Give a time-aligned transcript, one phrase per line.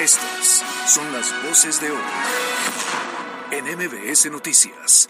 [0.00, 1.98] Estas son las voces de hoy
[3.52, 5.08] en MBS Noticias.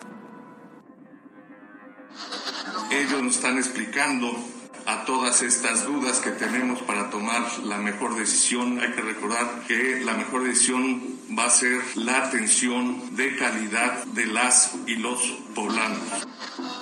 [2.91, 4.36] Ellos nos están explicando
[4.84, 8.79] a todas estas dudas que tenemos para tomar la mejor decisión.
[8.79, 11.03] Hay que recordar que la mejor decisión
[11.37, 15.23] va a ser la atención de calidad de las y los
[15.55, 16.27] poblanos.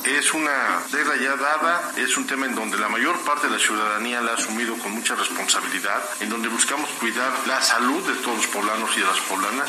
[0.05, 3.59] Es una regla ya dada, es un tema en donde la mayor parte de la
[3.59, 8.37] ciudadanía la ha asumido con mucha responsabilidad, en donde buscamos cuidar la salud de todos
[8.39, 9.69] los poblanos y de las poblanas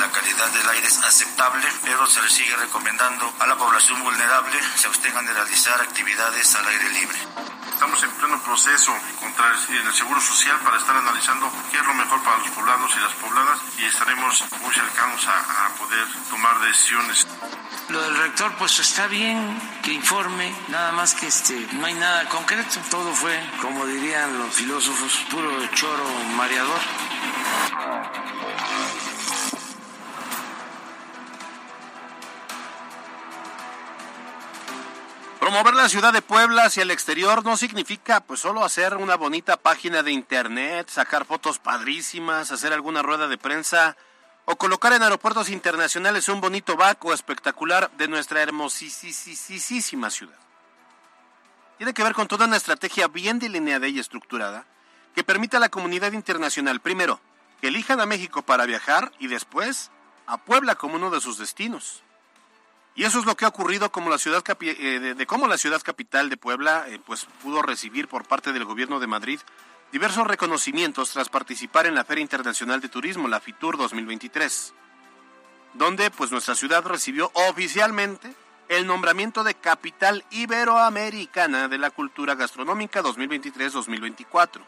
[0.00, 4.58] la calidad del aire es aceptable, pero se le sigue recomendando a la población vulnerable
[4.76, 7.18] se abstengan de realizar actividades al aire libre.
[7.72, 12.22] Estamos en pleno proceso contra el Seguro Social para estar analizando qué es lo mejor
[12.22, 17.26] para los poblanos y las pobladas y estaremos muy cercanos a, a poder tomar decisiones.
[17.88, 22.28] Lo del rector, pues está bien que informe, nada más que este, no hay nada
[22.28, 22.80] concreto.
[22.90, 26.04] Todo fue, como dirían los filósofos, puro choro
[26.36, 26.80] mareador.
[35.38, 39.56] Promover la ciudad de Puebla hacia el exterior no significa pues solo hacer una bonita
[39.56, 43.96] página de internet, sacar fotos padrísimas, hacer alguna rueda de prensa
[44.46, 50.38] o colocar en aeropuertos internacionales un bonito baco espectacular de nuestra hermosísima ciudad.
[51.76, 54.64] Tiene que ver con toda una estrategia bien delineada y estructurada
[55.14, 57.20] que permita a la comunidad internacional, primero,
[57.60, 59.90] que elijan a México para viajar y después
[60.26, 62.02] a Puebla como uno de sus destinos.
[62.94, 65.82] Y eso es lo que ha ocurrido como la ciudad eh, de, cómo la ciudad
[65.82, 69.40] capital de Puebla eh, pues pudo recibir por parte del gobierno de Madrid
[69.96, 74.74] diversos reconocimientos tras participar en la Feria Internacional de Turismo, la FITUR 2023,
[75.72, 78.34] donde pues nuestra ciudad recibió oficialmente
[78.68, 84.60] el nombramiento de capital iberoamericana de la cultura gastronómica 2023-2024.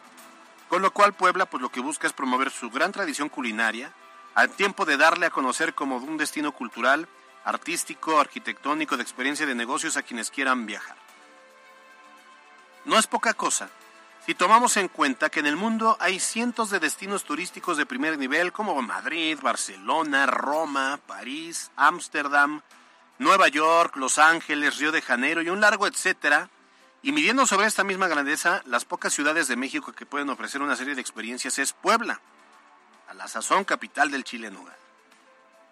[0.71, 3.93] Con lo cual Puebla pues lo que busca es promover su gran tradición culinaria
[4.35, 7.07] al tiempo de darle a conocer como un destino cultural
[7.45, 10.97] artístico, arquitectónico, de experiencia de negocios a quienes quieran viajar.
[12.87, 13.69] No es poca cosa
[14.29, 18.19] si tomamos en cuenta que en el mundo hay cientos de destinos turísticos de primer
[18.19, 22.61] nivel como Madrid, Barcelona, Roma, París, Ámsterdam,
[23.19, 26.51] Nueva York, Los Ángeles, Río de Janeiro y un largo etcétera,
[27.01, 30.77] y midiendo sobre esta misma grandeza, las pocas ciudades de México que pueden ofrecer una
[30.77, 32.21] serie de experiencias es Puebla,
[33.09, 34.53] a la sazón capital del Chile.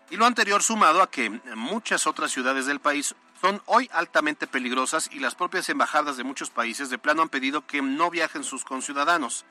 [0.08, 5.08] Y lo anterior sumado a que muchas otras ciudades del país son hoy altamente peligrosas
[5.12, 8.64] y las propias embajadas de muchos países de plano han pedido que no viajen sus
[8.64, 9.44] conciudadanos,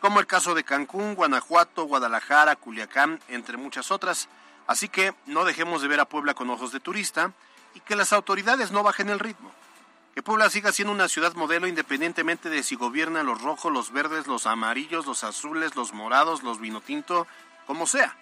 [0.00, 4.28] como el caso de Cancún, Guanajuato, Guadalajara, Culiacán, entre muchas otras.
[4.66, 7.32] Así que no dejemos de ver a Puebla con ojos de turista
[7.74, 9.52] y que las autoridades no bajen el ritmo.
[10.14, 14.26] Que Puebla siga siendo una ciudad modelo independientemente de si gobiernan los rojos, los verdes,
[14.26, 17.26] los amarillos, los azules, los morados, los vinotinto,
[17.66, 18.16] como sea.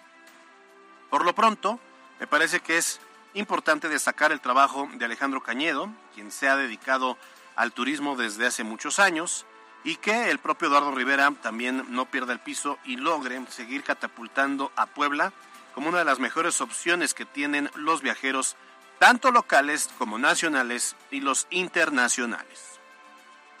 [1.09, 1.79] Por lo pronto,
[2.19, 2.99] me parece que es
[3.33, 7.17] importante destacar el trabajo de Alejandro Cañedo, quien se ha dedicado
[7.55, 9.45] al turismo desde hace muchos años,
[9.83, 14.71] y que el propio Eduardo Rivera también no pierda el piso y logre seguir catapultando
[14.75, 15.31] a Puebla
[15.73, 18.55] como una de las mejores opciones que tienen los viajeros,
[18.97, 22.79] tanto locales como nacionales y los internacionales.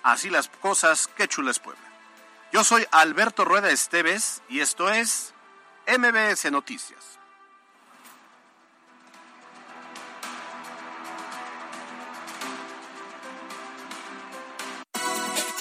[0.03, 1.81] Así las cosas, qué chula es Puebla.
[2.51, 5.33] Yo soy Alberto Rueda Esteves y esto es
[5.87, 7.19] MBS Noticias.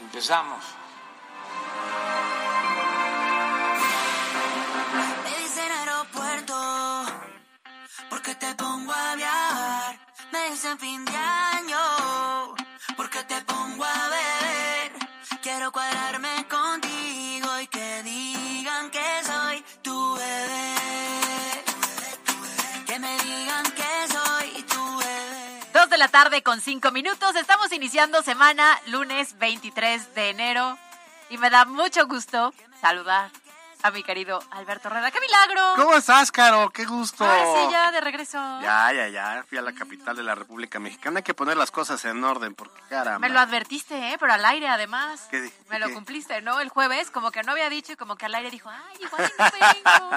[0.00, 0.64] Empezamos.
[5.24, 6.56] Me dicen aeropuerto,
[8.08, 9.98] porque te pongo a viajar.
[10.32, 12.54] Me dicen fin de año,
[12.96, 14.92] porque te pongo a beber.
[15.42, 16.29] Quiero cuadrarme
[26.00, 27.36] la tarde con cinco minutos.
[27.36, 30.78] Estamos iniciando semana lunes 23 de enero
[31.28, 33.30] y me da mucho gusto saludar
[33.82, 35.10] a mi querido Alberto Rueda.
[35.10, 35.62] ¡Qué milagro!
[35.76, 36.70] ¿Cómo estás, Caro?
[36.70, 37.24] ¡Qué gusto!
[37.24, 38.36] Ay, sí, ya de regreso.
[38.62, 39.44] Ya, ya, ya.
[39.48, 41.18] Fui a la capital de la República Mexicana.
[41.18, 43.18] Hay que poner las cosas en orden porque, caramba.
[43.26, 44.16] Me lo advertiste, ¿eh?
[44.20, 45.26] Pero al aire, además.
[45.30, 45.94] ¿Qué di- Me lo qué?
[45.94, 46.60] cumpliste, ¿no?
[46.60, 49.32] El jueves, como que no había dicho y como que al aire dijo, ay, igual
[49.38, 49.50] y no
[49.84, 50.10] vengo.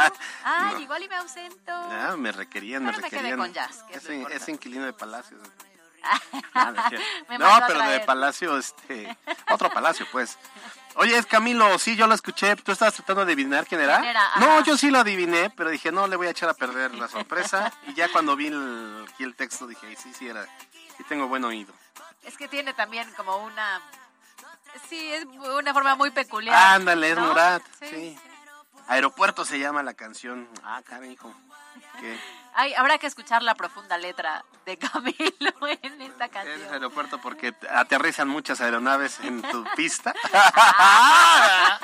[0.44, 0.80] Ay, No.
[0.81, 1.89] igual y me ausento.
[1.89, 3.39] Ya, me requerían, me Pero me quedé requerían.
[3.39, 5.38] con Jazz, que es inquilino de Palacio.
[6.56, 6.84] Ah, no.
[7.30, 8.00] Me pero de.
[8.02, 9.18] Palacio, este,
[9.52, 10.38] otro Palacio, pues.
[10.96, 12.56] Oye, es Camilo, sí, yo lo escuché.
[12.58, 13.98] ¿Tú estabas tratando de adivinar quién era?
[13.98, 14.30] ¿Quién era?
[14.36, 17.08] No, yo sí lo adiviné, pero dije, no, le voy a echar a perder la
[17.08, 17.74] sorpresa.
[17.88, 20.46] y ya cuando vi el, aquí el texto dije, "Ay, sí, sí, era.
[20.98, 21.74] Sí tengo buen oído.
[22.24, 23.82] Es que tiene también como una...
[24.88, 26.56] Sí, es una forma muy peculiar.
[26.76, 27.28] Ándale, es ¿no?
[27.28, 27.64] Murat.
[27.80, 28.18] Sí.
[28.88, 30.48] Aeropuerto se llama la canción.
[30.64, 31.34] Ah, carajo.
[32.00, 32.19] ¿Qué?
[32.56, 36.74] Ay, habrá que escuchar la profunda letra de Camilo en esta Es canción.
[36.74, 40.13] aeropuerto porque aterrizan muchas aeronaves en tu pista.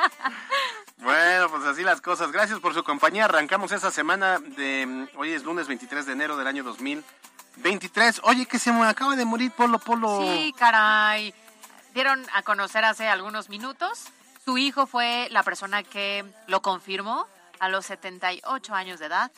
[0.97, 2.31] bueno, pues así las cosas.
[2.31, 3.25] Gracias por su compañía.
[3.25, 8.21] Arrancamos esta semana de hoy es lunes 23 de enero del año 2023.
[8.23, 10.21] Oye, que se me acaba de morir Polo Polo.
[10.21, 11.33] Sí, caray.
[11.94, 14.06] Dieron a conocer hace algunos minutos.
[14.45, 17.27] Su hijo fue la persona que lo confirmó
[17.59, 19.31] a los 78 años de edad.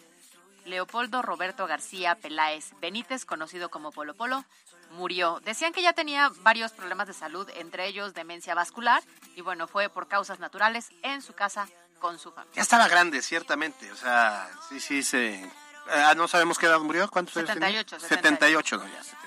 [0.65, 4.45] Leopoldo Roberto García Peláez Benítez, conocido como Polo Polo,
[4.91, 5.39] murió.
[5.41, 9.01] Decían que ya tenía varios problemas de salud, entre ellos demencia vascular,
[9.35, 11.67] y bueno, fue por causas naturales en su casa
[11.99, 12.55] con su familia.
[12.55, 13.91] Ya estaba grande, ciertamente.
[13.91, 15.49] O sea, sí, sí, se...
[15.89, 17.09] Ah, no sabemos qué edad murió.
[17.09, 17.69] ¿Cuántos años tenía?
[17.83, 19.17] 78, 78, no, ya, 78.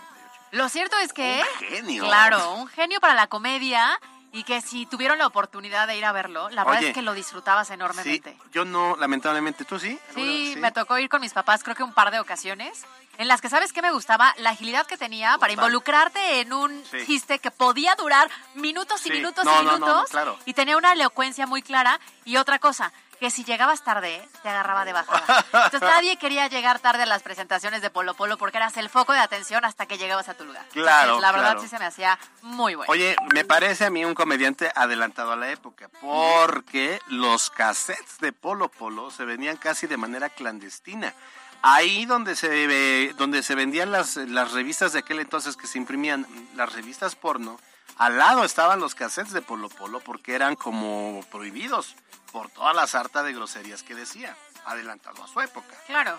[0.53, 1.43] Lo cierto es que...
[1.43, 2.05] Un genio.
[2.05, 3.99] Claro, un genio para la comedia
[4.35, 7.15] y que si tuvieron la oportunidad de ir a verlo, la verdad es que lo
[7.15, 8.37] disfrutabas Sí, enormemente.
[8.53, 9.65] yo no, lamentablemente.
[9.65, 9.99] ¿Tú sí?
[10.15, 12.85] Sí, me tocó ir con mis papás creo que un par de ocasiones
[13.17, 16.85] en las que sabes qué me gustaba la agilidad que tenía para involucrarte en un
[16.91, 17.07] Sí.
[17.07, 19.11] chiste que podía durar minutos y Sí.
[19.15, 20.37] minutos No, y no, minutos no, claro.
[20.47, 22.93] y tenía una elocuencia muy clara y otra cosa
[23.25, 25.43] que si llegabas tarde te agarraba de bajada.
[25.51, 29.15] Entonces nadie quería llegar tarde a las presentaciones de Polo Polo porque eras el foco
[29.15, 30.63] de atención hasta que llegabas a tu lugar.
[30.75, 31.61] Claro, Entonces, la verdad claro.
[31.63, 32.93] sí se me hacía muy bueno.
[32.93, 38.33] Oye, me parece a mí un comediante adelantado a la época, porque los cassettes de
[38.35, 41.15] Polo Polo se venían casi de manera clandestina.
[41.63, 45.79] Ahí donde se ve- donde se vendían las, las revistas de aquel entonces que se
[45.79, 47.59] imprimían, las revistas porno,
[47.97, 51.95] al lado estaban los cassettes de Polo Polo porque eran como prohibidos
[52.35, 54.37] por toda la sarta de groserías que decía,
[54.67, 55.73] adelantado a su época.
[55.87, 56.19] Claro.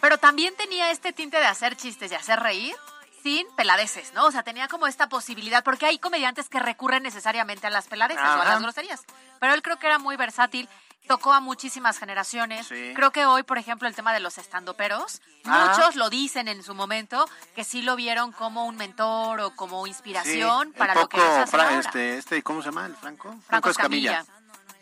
[0.00, 2.76] Pero también tenía este tinte de hacer chistes y hacer reír
[3.24, 4.26] sin peladeces, ¿no?
[4.26, 8.22] O sea, tenía como esta posibilidad, porque hay comediantes que recurren necesariamente a las peladeces
[8.24, 9.02] o a las groserías.
[9.40, 10.68] Pero él creo que era muy versátil,
[11.08, 12.68] tocó a muchísimas generaciones.
[12.68, 12.92] Sí.
[12.94, 15.72] Creo que hoy, por ejemplo, el tema de los estandoperos, Ah.
[15.76, 19.84] muchos lo dicen en su momento, que sí lo vieron como un mentor o como
[19.88, 21.78] inspiración Sí, para lo que ahora.
[21.80, 22.86] este, este, ¿cómo se llama?
[22.86, 23.34] ¿El Franco?
[23.48, 24.24] Franco Escamilla.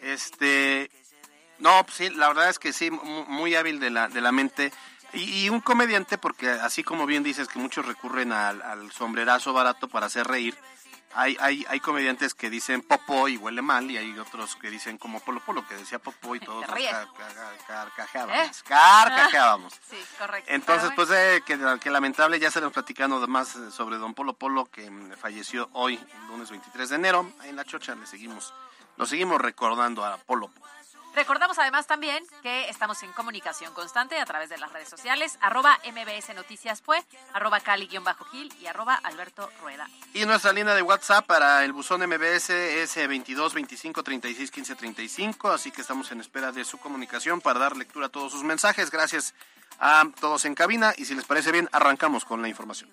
[0.04, 0.90] Este,
[1.58, 4.32] no, pues sí, la verdad es que sí, mu- muy hábil de la, de la
[4.32, 4.72] mente.
[5.12, 9.52] Y, y un comediante, porque así como bien dices que muchos recurren al, al sombrerazo
[9.52, 10.56] barato para hacer reír,
[11.16, 14.98] hay, hay, hay comediantes que dicen popó y huele mal, y hay otros que dicen
[14.98, 18.36] como polo polo, que decía popó y todos car- car- carcajeábamos.
[18.58, 18.64] ¿Eh?
[18.66, 19.72] Carcajeábamos.
[19.88, 20.50] Sí, correcto.
[20.52, 24.66] Entonces, pues eh, que, que lamentable, ya estaremos platicando más eh, sobre Don Polo Polo,
[24.66, 27.32] que mm, falleció hoy, lunes 23 de enero.
[27.40, 28.52] Ahí en la chocha le seguimos,
[28.96, 30.50] lo seguimos recordando a Polo.
[31.14, 35.78] Recordamos además también que estamos en comunicación constante a través de las redes sociales, arroba
[35.84, 36.82] MBS Noticias
[37.32, 38.02] arroba Cali-Gil
[38.60, 39.88] y arroba Alberto Rueda.
[40.12, 44.74] Y nuestra línea de WhatsApp para el buzón MBS es eh, 22 25 36 15
[44.74, 48.42] 35, así que estamos en espera de su comunicación para dar lectura a todos sus
[48.42, 48.90] mensajes.
[48.90, 49.34] Gracias
[49.78, 52.90] a todos en cabina y si les parece bien, arrancamos con la información.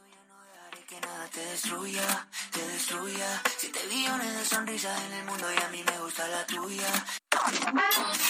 [0.91, 3.41] Que nada te destruya, te destruya.
[3.61, 7.05] De sonrisas en el mundo y a mí me gusta la tuya.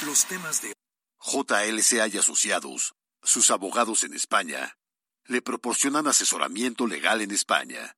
[0.06, 0.76] Los temas de
[1.20, 4.78] JLCA y Asociados, sus abogados en España,
[5.26, 7.96] le proporcionan asesoramiento legal en España.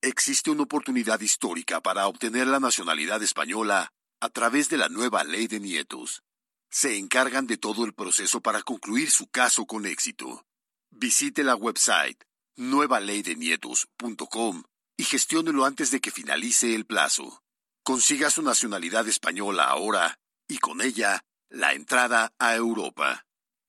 [0.00, 5.46] Existe una oportunidad histórica para obtener la nacionalidad española a través de la nueva ley
[5.46, 6.22] de nietos.
[6.70, 10.46] Se encargan de todo el proceso para concluir su caso con éxito.
[10.90, 12.24] Visite la website
[12.56, 14.64] nuevaleydenietos.com
[14.96, 17.42] y gestiónelo antes de que finalice el plazo.
[17.82, 23.24] Consiga su nacionalidad española ahora y con ella la entrada a Europa.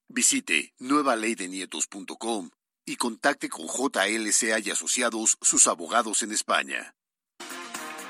[0.09, 2.49] Visite nuevaleydenietos.com
[2.85, 6.95] y contacte con JLCA y asociados sus abogados en España.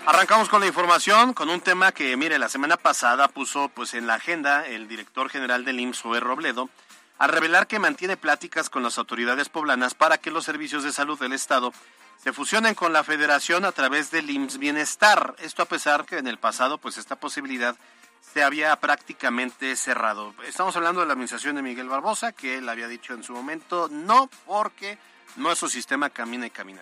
[0.05, 4.07] Arrancamos con la información, con un tema que, mire, la semana pasada puso pues en
[4.07, 6.69] la agenda el director general del IMSS, Robledo,
[7.18, 11.20] al revelar que mantiene pláticas con las autoridades poblanas para que los servicios de salud
[11.20, 11.74] del Estado
[12.22, 15.36] se fusionen con la Federación a través del IMSS Bienestar.
[15.40, 17.76] Esto a pesar que en el pasado pues esta posibilidad
[18.34, 20.34] se había prácticamente cerrado.
[20.46, 23.88] Estamos hablando de la administración de Miguel Barbosa, que él había dicho en su momento
[23.90, 24.98] no, porque
[25.38, 26.82] nuestro sistema camina y camina.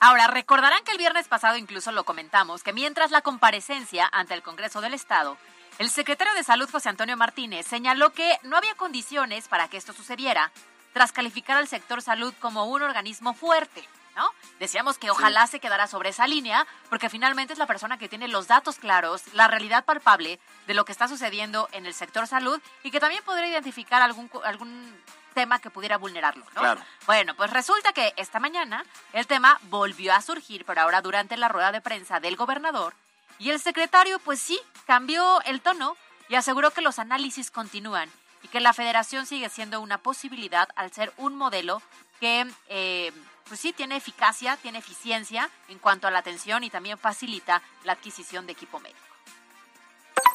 [0.00, 4.42] Ahora, recordarán que el viernes pasado incluso lo comentamos, que mientras la comparecencia ante el
[4.42, 5.38] Congreso del Estado,
[5.78, 9.92] el secretario de Salud, José Antonio Martínez, señaló que no había condiciones para que esto
[9.92, 10.50] sucediera
[10.92, 13.86] tras calificar al sector salud como un organismo fuerte.
[14.16, 14.30] ¿No?
[14.58, 18.28] Decíamos que ojalá se quedara sobre esa línea, porque finalmente es la persona que tiene
[18.28, 22.58] los datos claros, la realidad palpable de lo que está sucediendo en el sector salud
[22.82, 24.98] y que también podría identificar algún, algún
[25.34, 26.62] tema que pudiera vulnerarlo, ¿no?
[26.62, 26.80] Claro.
[27.04, 31.48] Bueno, pues resulta que esta mañana el tema volvió a surgir, pero ahora durante la
[31.48, 32.94] rueda de prensa del gobernador,
[33.38, 35.96] y el secretario, pues sí, cambió el tono
[36.28, 38.10] y aseguró que los análisis continúan
[38.42, 41.82] y que la federación sigue siendo una posibilidad al ser un modelo
[42.20, 43.12] que, eh,
[43.48, 47.92] pues sí, tiene eficacia, tiene eficiencia en cuanto a la atención y también facilita la
[47.92, 49.00] adquisición de equipo médico.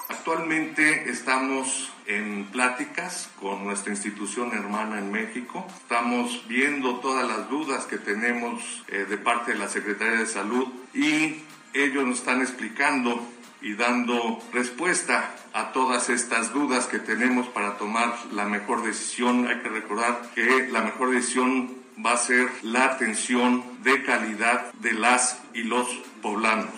[0.10, 5.66] Actualmente estamos en pláticas con nuestra institución hermana en México.
[5.82, 10.68] Estamos viendo todas las dudas que tenemos eh, de parte de la Secretaría de Salud
[10.94, 11.42] y
[11.74, 13.26] ellos nos están explicando
[13.62, 19.48] y dando respuesta a todas estas dudas que tenemos para tomar la mejor decisión.
[19.48, 24.94] Hay que recordar que la mejor decisión va a ser la atención de calidad de
[24.94, 25.88] las y los
[26.22, 26.70] poblanos.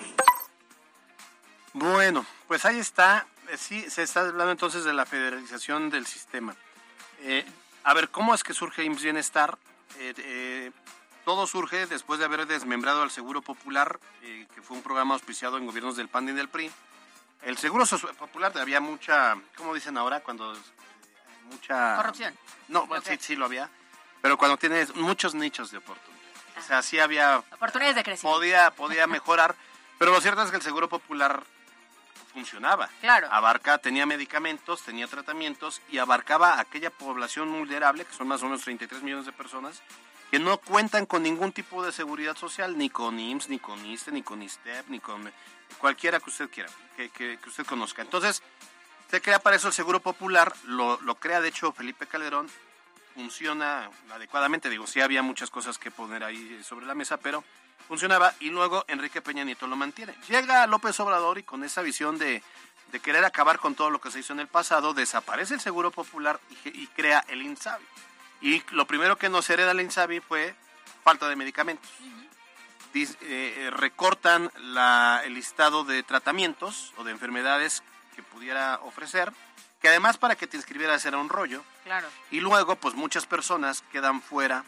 [1.73, 3.25] Bueno, pues ahí está.
[3.49, 6.55] Eh, Sí, se está hablando entonces de la federalización del sistema.
[7.21, 7.45] Eh,
[7.83, 9.57] a ver, ¿cómo es que surge IMSS Bienestar?
[9.99, 10.71] Eh,
[11.25, 15.57] todo surge después de haber desmembrado al Seguro Popular, eh, que fue un programa auspiciado
[15.57, 16.71] en gobiernos del PAN y del PRI.
[17.43, 17.85] El Seguro
[18.17, 20.21] Popular había mucha, ¿cómo dicen ahora?
[20.21, 20.57] Cuando eh,
[21.45, 21.95] mucha...
[21.97, 22.37] Corrupción.
[22.67, 23.09] No, bueno, Ok.
[23.11, 23.69] sí, sí lo había.
[24.21, 26.13] Pero cuando tienes muchos nichos de oportunidad.
[26.57, 28.37] O sea, sí había Oportunidades de crecimiento.
[28.37, 29.55] podía, podía mejorar,
[29.99, 31.43] pero lo cierto es que el Seguro Popular
[32.33, 32.89] funcionaba.
[33.01, 33.27] Claro.
[33.31, 38.61] Abarca, tenía medicamentos, tenía tratamientos y abarcaba aquella población vulnerable, que son más o menos
[38.61, 39.81] 33 millones de personas,
[40.33, 44.11] que no cuentan con ningún tipo de seguridad social, ni con IMSS, ni con ISTE,
[44.11, 45.31] ni con ISTEP, ni con
[45.77, 48.01] cualquiera que usted quiera, que, que- usted conozca.
[48.01, 48.41] Entonces,
[49.11, 52.49] se crea para eso el Seguro Popular, lo, lo crea de hecho Felipe Calderón,
[53.13, 57.43] funciona adecuadamente, digo, sí había muchas cosas que poner ahí sobre la mesa, pero
[57.87, 60.15] funcionaba y luego Enrique Peña Nieto lo mantiene.
[60.27, 62.41] Llega López Obrador y con esa visión de,
[62.91, 65.91] de querer acabar con todo lo que se hizo en el pasado, desaparece el Seguro
[65.91, 67.85] Popular y, y crea el INSABI.
[68.43, 70.53] Y lo primero que nos hereda el INSABI fue
[71.03, 71.89] falta de medicamentos.
[72.93, 77.81] Dis- eh, eh, recortan la- el listado de tratamientos o de enfermedades
[78.15, 79.31] que pudiera ofrecer,
[79.81, 81.63] que además para que te inscribieras era un rollo.
[81.85, 82.07] Claro.
[82.29, 84.63] Y luego, pues muchas personas quedan fuera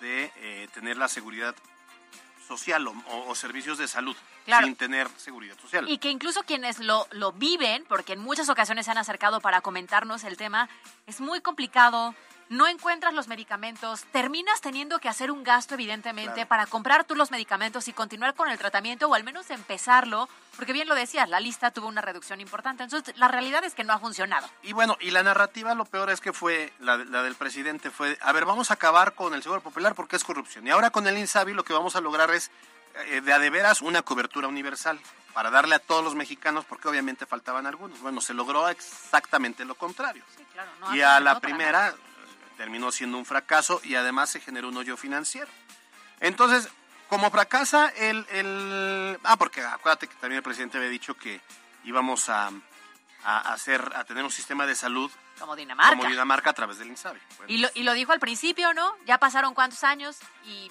[0.00, 1.54] de eh, tener la seguridad
[2.46, 4.66] social o, o- o servicios de salud Claro.
[4.66, 5.88] sin tener seguridad social.
[5.88, 9.62] Y que incluso quienes lo, lo viven, porque en muchas ocasiones se han acercado para
[9.62, 10.68] comentarnos el tema,
[11.06, 12.14] es muy complicado,
[12.48, 16.48] no encuentras los medicamentos, terminas teniendo que hacer un gasto evidentemente Claro.
[16.48, 20.72] para comprar tú los medicamentos y continuar con el tratamiento o al menos empezarlo, porque
[20.72, 23.92] bien lo decías, la lista tuvo una reducción importante, entonces la realidad es que no
[23.92, 24.48] ha funcionado.
[24.62, 28.18] Y bueno, y la narrativa lo peor es que fue, la, la del presidente fue,
[28.20, 30.66] a ver, vamos a acabar con el Seguro Popular porque es corrupción.
[30.66, 32.50] Y ahora con el INSABI lo que vamos a lograr es
[33.06, 35.00] eh, de a de veras una cobertura universal
[35.32, 38.00] para darle a todos los mexicanos porque obviamente faltaban algunos.
[38.00, 40.22] Bueno, se logró exactamente lo contrario.
[40.36, 41.92] Sí, claro, no y a la primera
[42.56, 45.48] terminó siendo un fracaso y además se generó un hoyo financiero.
[46.20, 46.68] Entonces,
[47.08, 49.18] como fracasa el, el...
[49.24, 51.40] Ah, porque acuérdate que también el presidente había dicho que
[51.84, 52.50] íbamos a,
[53.24, 55.96] a hacer, a tener un sistema de salud Como Dinamarca.
[55.96, 57.20] como Dinamarca a través del INSABI.
[57.38, 58.94] Bueno, Y lo, y lo dijo al principio, ¿no?
[59.06, 60.70] Ya pasaron cuántos años y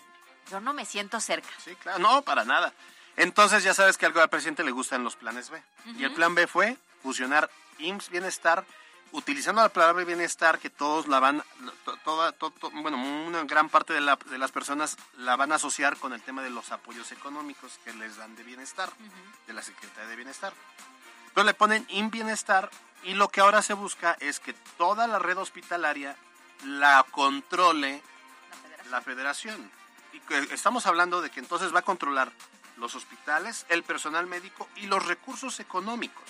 [0.49, 1.49] yo no me siento cerca.
[1.63, 2.73] Sí, claro, no, para nada.
[3.15, 5.61] Entonces ya sabes que algo al presidente le gustan los planes B.
[5.97, 8.65] Y el plan B fue fusionar IMSS Bienestar,
[9.13, 11.43] utilizando la palabra bienestar que todos la van,
[11.85, 15.51] to- toda, to- to- bueno, una gran parte de, la- de las personas la van
[15.51, 18.89] a asociar con el tema de los apoyos económicos que les dan de bienestar,
[19.47, 20.53] de la Secretaría de Bienestar.
[21.29, 22.69] Entonces le ponen IN Bienestar
[23.03, 26.15] y lo que ahora se busca es que toda la red hospitalaria
[26.65, 28.01] la controle
[28.89, 29.71] la federación.
[30.11, 32.31] Y que estamos hablando de que entonces va a controlar
[32.77, 36.23] los hospitales, el personal médico y los recursos económicos.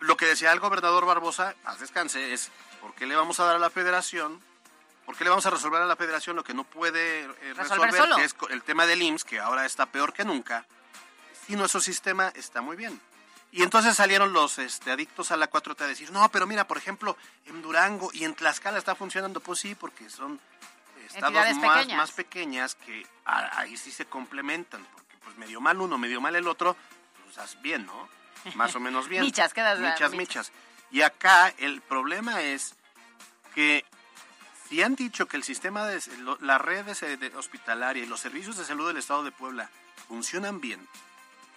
[0.00, 3.56] Lo que decía el gobernador Barbosa, paz descanse, es ¿por qué le vamos a dar
[3.56, 4.40] a la federación?
[5.04, 7.90] ¿Por qué le vamos a resolver a la federación lo que no puede eh, Resolver
[7.90, 8.16] resolver, solo.
[8.16, 10.66] que es el tema del IMSS, que ahora está peor que nunca?
[11.46, 13.00] Si nuestro sistema está muy bien.
[13.52, 16.78] Y entonces salieron los este, adictos a la 4T a decir, no, pero mira, por
[16.78, 17.16] ejemplo,
[17.46, 19.40] en Durango y en Tlaxcala está funcionando.
[19.40, 20.40] Pues sí, porque son
[21.06, 21.96] estados más pequeñas.
[21.96, 24.86] más pequeñas que ahí sí se complementan.
[24.92, 26.76] Porque pues medio mal uno, medio mal el otro,
[27.24, 28.08] pues haz bien, ¿no?
[28.54, 29.22] Más o menos bien.
[29.24, 30.16] Michas, quedas Michas, michas.
[30.16, 30.52] michas.
[30.90, 32.74] Y acá el problema es
[33.54, 33.84] que
[34.68, 36.00] si han dicho que el sistema de
[36.40, 39.68] la red de, de hospitalaria y los servicios de salud del Estado de Puebla
[40.08, 40.86] funcionan bien,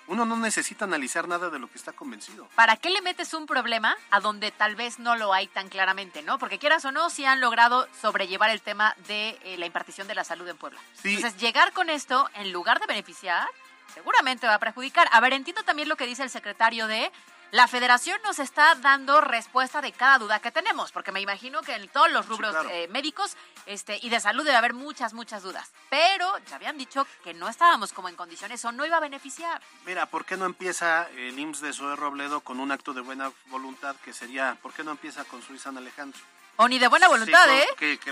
[0.07, 2.47] uno no necesita analizar nada de lo que está convencido.
[2.55, 6.21] ¿Para qué le metes un problema a donde tal vez no lo hay tan claramente,
[6.21, 6.37] no?
[6.39, 10.15] Porque quieras o no, sí han logrado sobrellevar el tema de eh, la impartición de
[10.15, 10.79] la salud en Puebla.
[11.01, 11.15] Sí.
[11.15, 13.47] Entonces, llegar con esto, en lugar de beneficiar,
[13.93, 15.07] seguramente va a perjudicar.
[15.11, 17.11] A ver, entiendo también lo que dice el secretario de...
[17.51, 21.75] La federación nos está dando respuesta de cada duda que tenemos, porque me imagino que
[21.75, 22.67] en todos los rubros claro.
[22.71, 23.37] eh, médicos
[23.67, 25.71] este, y de salud debe haber muchas, muchas dudas.
[25.91, 29.61] Pero ya habían dicho que no estábamos como en condiciones o no iba a beneficiar.
[29.85, 33.31] Mira, ¿por qué no empieza el IMSS de Zoe Robledo con un acto de buena
[33.49, 36.19] voluntad que sería, ¿por qué no empieza a construir San Alejandro?
[36.55, 37.67] O ni de buena voluntad, Sí, con- ¿eh?
[37.77, 38.11] que- que-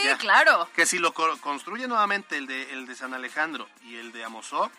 [0.00, 0.68] Sí, claro.
[0.76, 4.22] Que si lo co- construye nuevamente el de, el de San Alejandro y el de
[4.22, 4.70] Amozoc,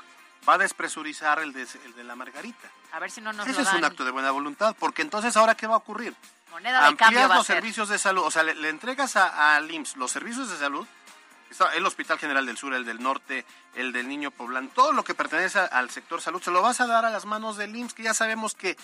[0.48, 2.68] va a despresurizar el de, el de la Margarita.
[2.94, 5.36] A ver si no nos Ese lo es un acto de buena voluntad, porque entonces
[5.38, 6.16] ahora qué va a ocurrir?
[6.52, 7.56] Moneda de cambio Amplías a los ser.
[7.58, 10.88] servicios de salud, o sea, le, le entregas a- al IMSS los servicios de salud,
[11.50, 15.04] está el Hospital General del Sur, el del Norte, el del Niño Poblán, todo lo
[15.04, 17.76] que pertenece a- al sector salud, se lo vas a dar a las manos del
[17.76, 18.76] IMSS, que ya sabemos que eh,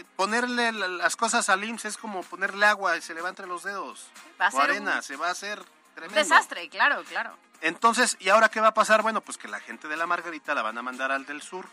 [0.00, 3.28] eh, ponerle la- las cosas al IMSS es como ponerle agua y se le va
[3.28, 4.06] entre los dedos.
[4.40, 5.62] Va a o ser arena, un- se va a hacer
[6.08, 6.28] tremendo.
[6.28, 7.36] desastre, claro, claro.
[7.60, 9.02] Entonces, ¿y ahora qué va a pasar?
[9.02, 11.66] Bueno, pues que la gente de la Margarita la van a mandar al del sur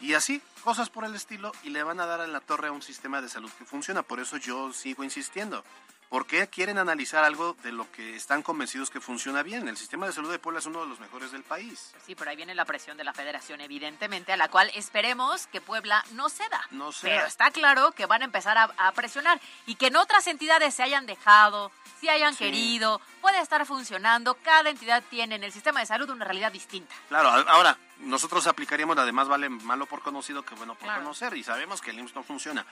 [0.00, 2.72] y así, cosas por el estilo, y le van a dar en la torre a
[2.72, 4.02] un sistema de salud que funciona.
[4.02, 5.62] Por eso yo sigo insistiendo.
[6.10, 9.68] ¿Por qué quieren analizar algo de lo que están convencidos que funciona bien?
[9.68, 11.92] El sistema de salud de Puebla es uno de los mejores del país.
[12.04, 15.60] Sí, pero ahí viene la presión de la federación, evidentemente, a la cual esperemos que
[15.60, 16.66] Puebla no ceda.
[16.72, 17.12] No ceda.
[17.14, 20.74] Pero está claro que van a empezar a, a presionar y que en otras entidades
[20.74, 22.38] se hayan dejado, si hayan Sí.
[22.44, 24.34] querido, puede estar funcionando.
[24.42, 26.92] Cada entidad tiene en el sistema de salud una realidad distinta.
[27.08, 31.02] Claro, ahora, nosotros aplicaríamos, además vale malo por conocido que bueno por Claro.
[31.02, 32.66] conocer, y sabemos que el IMSS no funciona.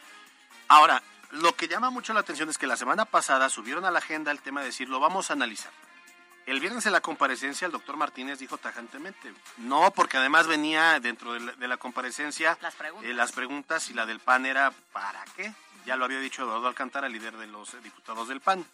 [0.67, 3.99] Ahora, lo que llama mucho la atención es que la semana pasada subieron a la
[3.99, 5.73] agenda el tema de decir, lo vamos a analizar.
[6.47, 11.35] El viernes en la comparecencia el doctor Martínez dijo tajantemente, no, porque además venía dentro
[11.35, 13.11] de la, de la comparecencia Las preguntas.
[13.11, 15.53] eh, las preguntas y la del PAN era ¿para qué?
[15.85, 18.65] Ya lo había dicho Eduardo Alcántara, líder de los diputados del PAN.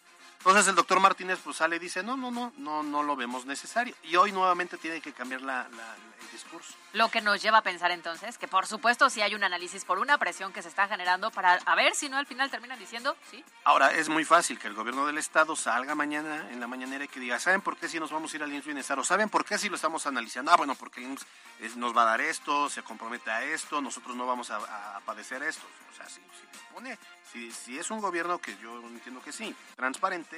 [0.45, 3.47] Entonces el doctor Martínez pues sale y dice, no, no, no, no, no lo vemos
[3.47, 3.95] necesario.
[4.03, 6.73] Y hoy nuevamente tiene que cambiar la, la- el discurso.
[6.93, 9.97] Lo que nos lleva a pensar entonces que por supuesto si hay un análisis por
[9.97, 13.17] una presión que se está generando para a ver si no al final terminan diciendo,
[13.31, 17.05] sí, Ahora, es muy fácil que el gobierno del estado salga mañana en la mañanera
[17.05, 18.99] y que diga, ¿saben por qué si nos vamos a ir al IMSS Bienestar?
[18.99, 20.51] ¿O saben por qué si lo estamos analizando?
[20.51, 21.25] Ah, bueno, porque el IMSS
[21.61, 25.41] es- nos va a dar esto, se compromete a esto, nosotros no vamos a padecer
[25.41, 25.65] esto.
[25.91, 26.97] O sea, si, si pone,
[27.31, 30.34] si, si es un gobierno que yo entiendo que sí, transparente,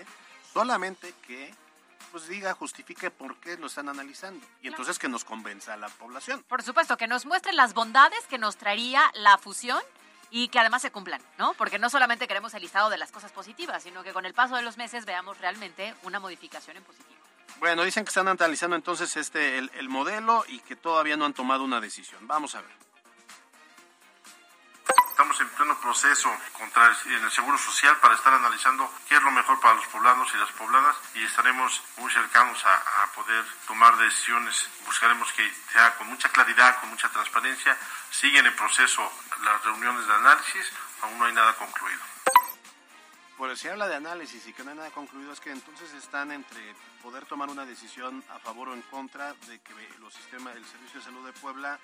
[0.53, 1.53] solamente que
[2.11, 4.45] pues diga, justifique por qué lo están analizando.
[4.61, 6.43] Y entonces que nos convenza a la población.
[6.47, 9.81] Por supuesto, que nos muestre las bondades que nos traería la fusión
[10.29, 11.53] y que además se cumplan, ¿no?
[11.53, 14.55] Porque no solamente queremos el listado de las cosas positivas, sino que con el paso
[14.55, 17.19] de los meses veamos realmente una modificación en positivo.
[17.59, 21.33] Bueno, dicen que están analizando entonces este el, el modelo y que todavía no han
[21.33, 22.27] tomado una decisión.
[22.27, 22.86] Vamos a ver.
[25.17, 26.29] Estamos en pleno proceso
[27.07, 30.37] en el Seguro Social para estar analizando qué es lo mejor para los poblanos y
[30.37, 34.69] las poblanas y estaremos muy cercanos a, a poder tomar decisiones.
[34.85, 37.75] Buscaremos que sea con mucha claridad, con mucha transparencia.
[38.11, 39.11] Siguen en proceso
[39.43, 42.01] las reuniones de análisis, aún no hay nada concluido.
[43.37, 46.31] Pues si habla de análisis y que no hay nada concluido, es que entonces están
[46.31, 50.65] entre poder tomar una decisión a favor o en contra de que los sistemas, el
[50.65, 51.79] Servicio de Salud de Puebla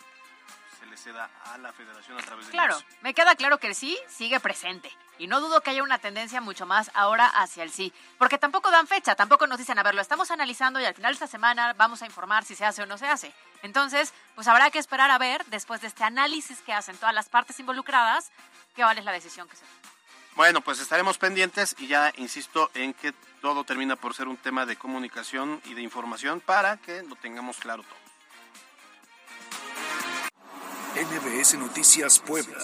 [0.84, 3.76] se le ceda a la Federación a través de Claro, me queda claro que el
[3.76, 4.92] sí sigue presente.
[5.18, 7.94] Y no dudo que haya una tendencia mucho más ahora hacia el sí.
[8.18, 11.12] Porque tampoco dan fecha, tampoco nos dicen, a ver, lo estamos analizando y al final
[11.12, 13.34] de esta semana vamos a informar si se hace o no se hace.
[13.62, 17.30] Entonces, pues habrá que esperar a ver, después de este análisis que hacen todas las
[17.30, 18.32] partes involucradas,
[18.76, 19.94] qué vale la decisión que se toma.
[20.36, 24.66] Bueno, pues estaremos pendientes y ya insisto en que todo termina por ser un tema
[24.66, 28.03] de comunicación y de información para que lo tengamos claro todo.
[30.96, 32.56] NBS Noticias Puebla.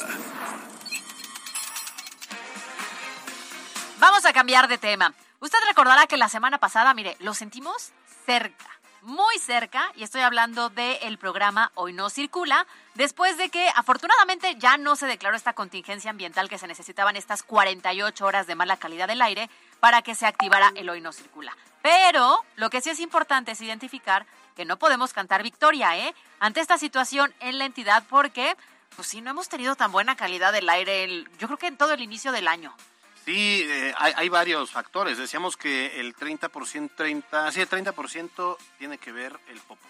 [3.97, 5.15] Vamos a cambiar de tema.
[5.39, 7.91] Usted recordará que la semana pasada, mire, lo sentimos
[8.27, 8.69] cerca,
[9.01, 14.77] muy cerca, y estoy hablando del programa Hoy no circula, después de que afortunadamente ya
[14.77, 19.07] no se declaró esta contingencia ambiental que se necesitaban estas 48 horas de mala calidad
[19.07, 21.57] del aire para que se activara el Hoy no circula.
[21.81, 24.27] Pero lo que sí es importante es identificar
[24.59, 26.13] que no podemos cantar victoria, ¿eh?
[26.41, 28.57] Ante esta situación en la entidad porque,
[28.97, 31.77] pues sí, no hemos tenido tan buena calidad del aire, el- yo creo que en
[31.77, 32.75] todo el inicio del año.
[33.23, 35.17] Sí, eh, hay, hay varios factores.
[35.17, 39.87] Decíamos que el 30%, 30, sí, el 30% tiene que ver el popo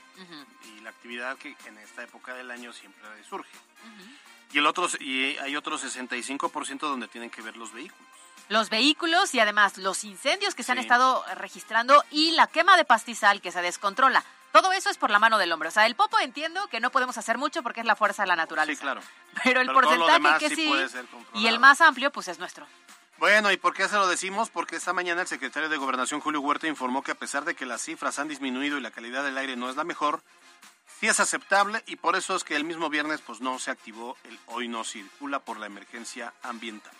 [0.77, 3.49] y la actividad que en esta época del año siempre surge.
[4.51, 8.05] Y el otro y hay otro 65% donde tienen que ver los vehículos.
[8.49, 12.85] Los vehículos y además los incendios que se han estado registrando y la quema de
[12.85, 14.23] pastizal que se descontrola.
[14.51, 15.69] Todo eso es por la mano del hombre.
[15.69, 18.27] O sea, el popo entiendo que no podemos hacer mucho porque es la fuerza de
[18.27, 18.77] la naturaleza.
[18.77, 19.01] Sí, claro.
[19.43, 21.39] Pero el Pero porcentaje que sí sí, puede ser controlado.
[21.39, 22.65] y el más amplio pues es nuestro.
[23.17, 24.49] Bueno, ¿y por qué se lo decimos?
[24.49, 27.65] Porque esta mañana el secretario de Gobernación, Julio Huerta, informó que a pesar de que
[27.65, 30.23] las cifras han disminuido y la calidad del aire no es la mejor,
[30.99, 34.15] sí es aceptable y por eso es que el mismo viernes pues no se activó
[34.23, 36.93] el hoy no circula por la emergencia ambiental.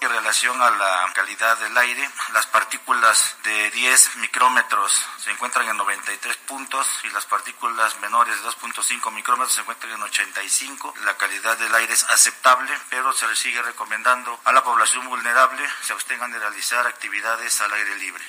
[0.00, 5.76] En relación a la calidad del aire, las partículas de 10 micrómetros se encuentran en
[5.76, 10.94] 93 puntos y las partículas menores de 2.5 micrómetros se encuentran en 85.
[11.04, 15.66] La calidad del aire es aceptable, pero se le sigue recomendando a la población vulnerable
[15.82, 18.24] se abstengan de realizar actividades al aire libre.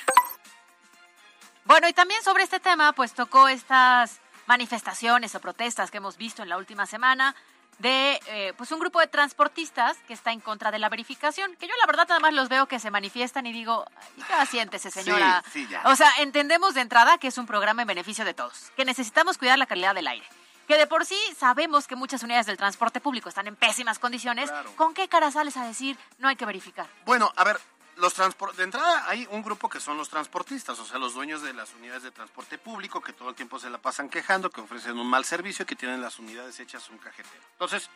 [1.64, 6.42] Bueno, y también sobre este tema, pues tocó estas manifestaciones o protestas que hemos visto
[6.42, 7.34] en la última semana
[7.78, 11.66] de eh, pues un grupo de transportistas que está en contra de la verificación, que
[11.68, 14.90] yo la verdad nada más los veo que se manifiestan y digo, "Ay, ya siéntese
[14.90, 15.42] señora.
[15.52, 15.82] Sí, sí, ya.
[15.84, 19.38] O sea, entendemos de entrada que es un programa en beneficio de todos, que necesitamos
[19.38, 20.26] cuidar la calidad del aire.
[20.66, 24.50] Que de por sí sabemos que muchas unidades del transporte público están en pésimas condiciones.
[24.50, 24.70] Claro.
[24.76, 26.86] ¿Con qué cara sales a decir no hay que verificar?
[27.06, 27.58] Bueno, a ver,
[27.98, 28.14] los
[28.56, 31.74] de entrada hay un grupo que son los transportistas, o sea, los dueños de las
[31.74, 35.08] unidades de transporte público que todo el tiempo se la pasan quejando, que ofrecen un
[35.08, 37.42] mal servicio y que tienen las unidades hechas un cajetero.
[37.52, 37.90] Entonces,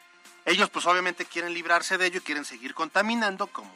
[0.44, 3.72] ellos pues obviamente quieren librarse de ello y quieren seguir contaminando como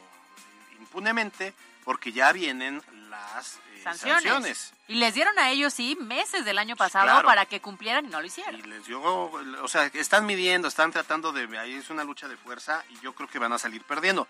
[0.79, 4.23] impunemente porque ya vienen las eh, Sanciones.
[4.23, 4.73] sanciones.
[4.89, 7.25] Y les dieron a ellos, sí, meses del año pasado claro.
[7.25, 8.55] para que cumplieran y no lo hicieron.
[8.55, 12.35] Y les dio, o sea, están midiendo, están tratando de, ahí es una lucha de
[12.35, 14.27] fuerza y yo creo que van a salir perdiendo.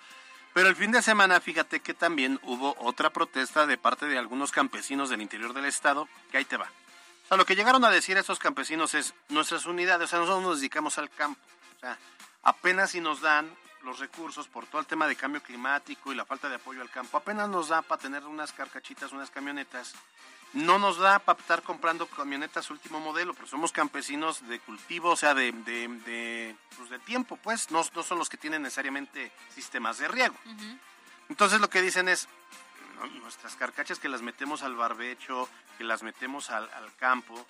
[0.58, 4.52] Pero el fin de semana, fíjate que también hubo otra protesta de parte de algunos
[4.52, 6.65] campesinos del interior del estado, que ahí te va.
[6.65, 10.41] O sea, lo que llegaron a decir estos campesinos es, nuestras unidades, o sea, nosotros
[10.41, 11.39] nos dedicamos al campo.
[11.76, 12.00] O sea,
[12.41, 16.26] apenas si nos dan los recursos por todo el tema de cambio climático y la
[16.26, 19.93] falta de apoyo al campo, apenas nos da para tener unas carcachitas, unas camionetas.
[20.53, 25.15] No nos da para estar comprando camionetas último modelo, pero somos campesinos de cultivo, o
[25.15, 29.31] sea, de, de, de, pues, de tiempo, pues, no, no son los que tienen necesariamente
[29.53, 30.36] sistemas de riego.
[31.29, 32.27] Entonces lo que dicen es,
[32.97, 37.45] "No, nuestras carcachas que las metemos al barbecho, que las metemos al, al campo,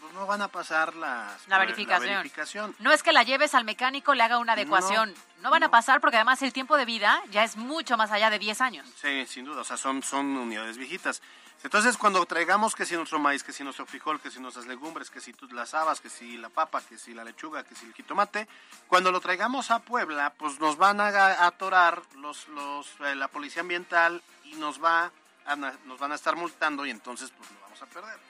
[0.00, 2.08] pues no van a pasar las, La verificación.
[2.18, 2.76] verificación.
[2.78, 5.12] No es que la lleves al mecánico, le haga una adecuación.
[5.40, 8.30] No, van a pasar porque además el tiempo de vida ya es mucho más allá
[8.30, 8.86] de 10 años.
[9.02, 11.20] Sí, sin duda, o sea, son, son unidades viejitas.
[11.66, 15.10] Entonces, cuando traigamos que si nuestro maíz, que si nuestro frijol, que si nuestras legumbres,
[15.10, 17.92] que si las habas, que si la papa, que si la lechuga, que si el
[17.92, 18.46] jitomate,
[18.86, 23.62] cuando lo traigamos a Puebla, pues nos van a atorar los, los, eh, la policía
[23.62, 25.10] ambiental y nos, va
[25.44, 28.20] a nos van a estar multando y entonces pues lo vamos a perder.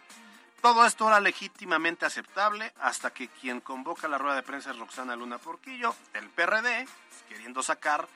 [0.62, 5.14] Todo esto era legítimamente aceptable hasta que quien convoca la rueda de prensa es Roxana
[5.14, 8.08] Luna Porquillo, del PRD, pues, queriendo sacar,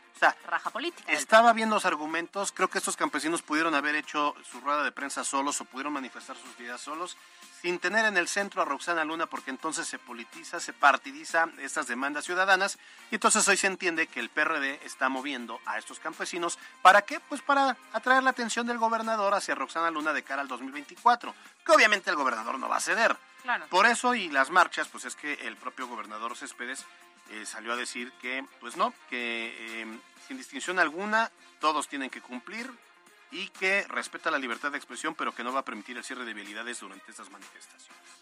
[0.46, 1.12] Raja política.
[1.12, 5.24] estaba viendo los argumentos, creo que estos campesinos pudieron haber hecho su rueda de prensa
[5.24, 7.16] solos o pudieron manifestar sus ideas solos,
[7.62, 11.86] sin tener en el centro a Roxana Luna, porque entonces se politiza, se partidiza estas
[11.86, 12.78] demandas ciudadanas,
[13.10, 16.58] y entonces hoy se entiende que el PRD está moviendo a estos campesinos.
[16.82, 17.20] ¿Para qué?
[17.20, 21.72] Pues para atraer la atención del gobernador hacia Roxana Luna de cara al 2024, que
[21.72, 23.16] obviamente el gobernador no va a ceder.
[23.42, 23.66] Claro.
[23.68, 26.84] Por eso y las marchas, pues es que el propio gobernador Céspedes
[27.30, 32.20] eh, salió a decir que, pues no, que eh, sin distinción alguna todos tienen que
[32.20, 32.70] cumplir
[33.30, 36.24] y que respeta la libertad de expresión, pero que no va a permitir el cierre
[36.24, 38.19] de vialidades durante estas manifestaciones.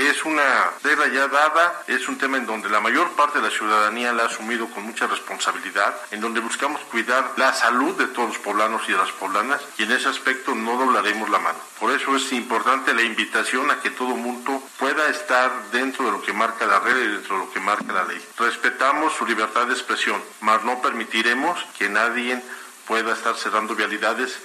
[0.00, 3.54] Es una regla ya dada, es un tema en donde la mayor parte de la
[3.54, 8.28] ciudadanía la ha asumido con mucha responsabilidad, en donde buscamos cuidar la salud de todos
[8.28, 11.58] los poblanos y de las poblanas, y en ese aspecto no doblaremos la mano.
[11.78, 16.22] Por eso es importante la invitación a que todo mundo pueda estar dentro de lo
[16.22, 18.24] que marca la regla y dentro de lo que marca la ley.
[18.38, 22.42] Respetamos su libertad de expresión, mas no permitiremos que nadie
[22.86, 24.40] pueda estar cerrando vialidades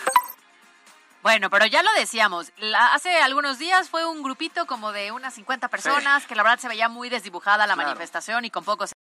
[1.26, 5.34] Bueno, pero ya lo decíamos, la- hace algunos días fue un grupito como de unas
[5.34, 7.90] 50 personas que la verdad se veía muy desdibujada la Claro.
[7.90, 8.92] manifestación y con pocos...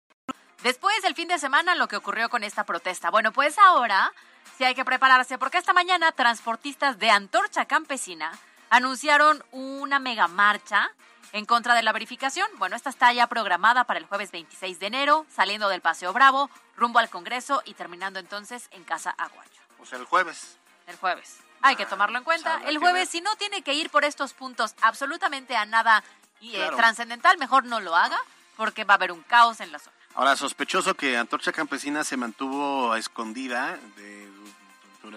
[0.63, 3.11] Después del fin de semana lo que ocurrió con esta protesta.
[3.11, 4.11] Bueno, pues ahora
[4.57, 8.33] sí hay que prepararse porque esta mañana transportistas de Antorcha Campesina
[8.71, 10.93] anunciaron una mega marcha
[11.33, 12.49] en contra de la verificación.
[12.55, 16.49] Bueno, esta está ya programada para el jueves 26 de enero, saliendo del Paseo Bravo,
[16.75, 19.61] rumbo al Congreso y terminando entonces en Casa Aguayo.
[19.79, 20.57] O sea, el jueves.
[20.87, 21.41] El jueves.
[21.65, 22.61] Hay que tomarlo en cuenta.
[22.67, 26.05] El jueves, si no tiene que ir por estos puntos absolutamente a nada
[26.41, 26.77] y, eh, Claro.
[26.77, 28.19] trascendental, mejor no lo haga,
[28.57, 29.97] porque va a haber un caos en la zona.
[30.15, 34.31] Ahora, sospechoso que Antorcha Campesina se mantuvo a escondida de-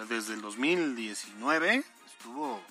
[0.08, 2.62] desde el 2019, estuvo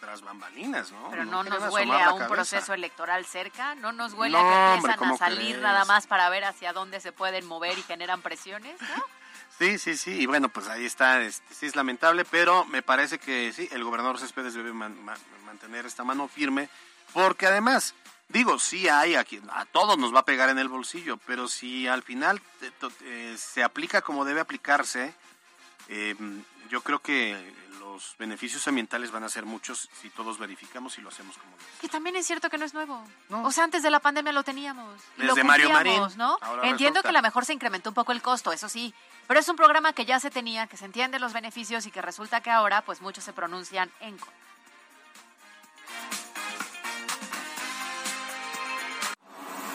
[0.00, 1.08] tras bambalinas, ¿no?
[1.10, 2.28] Pero no, nos huele a un cabeza.
[2.28, 5.60] proceso electoral cerca, no nos huele No, a que empiezan ¿cómo a salir crees?
[5.60, 9.04] nada más para ver hacia dónde se pueden mover y generan presiones, ¿no?
[9.56, 13.18] Sí, sí, sí, y bueno, pues ahí está, este, sí es lamentable, pero me parece
[13.18, 16.68] que sí, el gobernador Céspedes debe man- man- mantener esta mano firme,
[17.12, 17.94] porque además,
[18.28, 21.48] digo, sí hay a quien, a todos nos va a pegar en el bolsillo, pero
[21.48, 22.70] si al final eh,
[23.02, 25.12] eh, se aplica como debe aplicarse,
[25.88, 26.14] eh,
[26.70, 27.34] yo creo que
[27.98, 31.50] los beneficios ambientales van a ser muchos si todos verificamos y lo hacemos como.
[31.80, 33.02] Que también es cierto que no es nuevo.
[33.28, 33.44] No.
[33.44, 35.02] O sea, antes de la pandemia lo teníamos.
[35.16, 36.38] lo Desde Mario Marín, ¿no?
[36.62, 37.02] Entiendo resulta.
[37.02, 38.94] que a lo mejor se incrementó un poco el costo, eso sí.
[39.26, 42.00] Pero es un programa que ya se tenía, que se entiende los beneficios y que
[42.00, 44.36] resulta que ahora, pues muchos se pronuncian en contra.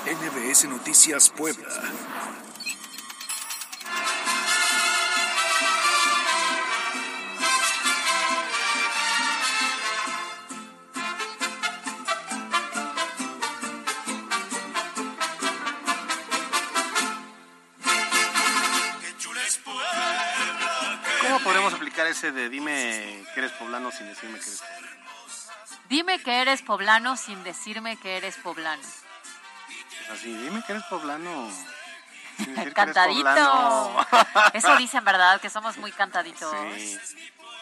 [0.05, 1.67] NBS Noticias Puebla.
[22.31, 24.93] De dime que eres poblano sin decirme que eres poblano?
[25.89, 28.81] Dime que eres poblano sin decirme que eres poblano.
[28.81, 31.51] Es así, dime que eres poblano.
[32.37, 33.23] sin decir que eres Cantadito.
[33.23, 34.07] poblano.
[34.53, 35.39] Eso dicen, ¿verdad?
[35.41, 36.53] Que somos muy cantaditos.
[36.75, 36.97] Sí.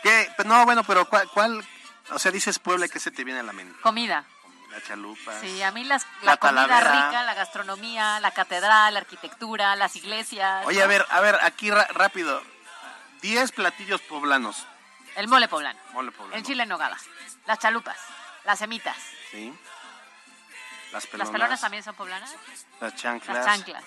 [0.04, 0.30] ¿Qué?
[0.46, 1.66] No, bueno, pero ¿cuál, cuál?
[2.12, 3.80] O sea, dices Puebla, ¿qué se te viene a la mente?
[3.82, 4.26] Comida.
[4.72, 5.38] La chalupa.
[5.42, 7.08] Sí, a mí las, La la, comida talavera.
[7.08, 10.66] rica, la gastronomía, la catedral, la arquitectura, las iglesias.
[10.66, 12.42] Oye, a ver, a ver, aquí rápido.
[13.22, 14.66] 10 platillos poblanos.
[15.16, 15.80] El mole poblano.
[15.94, 16.36] Mole poblano.
[16.36, 16.98] El chile en nogada.
[17.46, 17.98] Las chalupas.
[18.44, 18.98] Las semitas.
[19.30, 19.54] Sí.
[20.92, 21.28] Las pelonas.
[21.28, 22.36] ¿Las pelonas también son poblanas?
[22.80, 23.38] Las chanclas.
[23.38, 23.84] Las chanclas.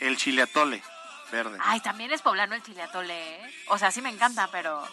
[0.00, 0.82] El chile atole.
[1.30, 1.58] Verde.
[1.60, 3.64] Ay, también es poblano el chile atole, ¿eh?
[3.68, 4.86] O sea, sí me encanta, pero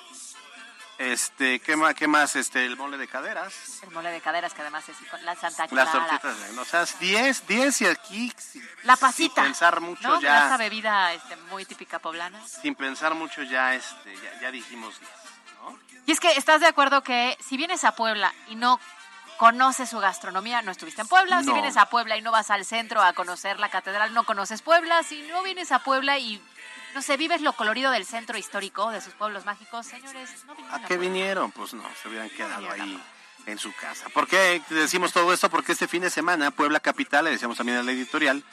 [1.00, 1.96] Este, ¿qué más?
[1.96, 2.36] ¿Qué más?
[2.36, 3.82] Este, el mole de caderas.
[3.82, 5.92] el mole de caderas, que además es con la Santa Las Clara.
[5.92, 9.36] tortitas, de- o sea, 10, 10 y aquí si- La pasita.
[9.42, 10.22] Sin pensar mucho ¿no?
[10.22, 10.46] ya.
[10.46, 12.40] Esa bebida este, muy típica poblana.
[12.48, 15.12] sin pensar mucho ya este ya, ya dijimos 10,
[15.64, 15.80] ¿no?
[16.06, 18.80] Y es que estás de acuerdo que si vienes a Puebla y no
[19.38, 21.40] conoces su gastronomía, no estuviste en Puebla.
[21.42, 21.54] Si No.
[21.54, 25.02] vienes a Puebla y no vas al centro a conocer la catedral, no conoces Puebla.
[25.04, 26.42] Si no vienes a Puebla y,
[26.94, 30.84] no sé, vives lo colorido del centro histórico, de sus pueblos mágicos, señores, no vinieron
[30.84, 31.52] ¿A qué vinieron?
[31.52, 33.02] Pues no, se hubieran quedado ahí
[33.46, 34.10] en su casa.
[34.10, 35.50] ¿Por qué decimos todo esto?
[35.50, 38.44] Porque este fin de semana Puebla Capital, le decíamos también en la editorial,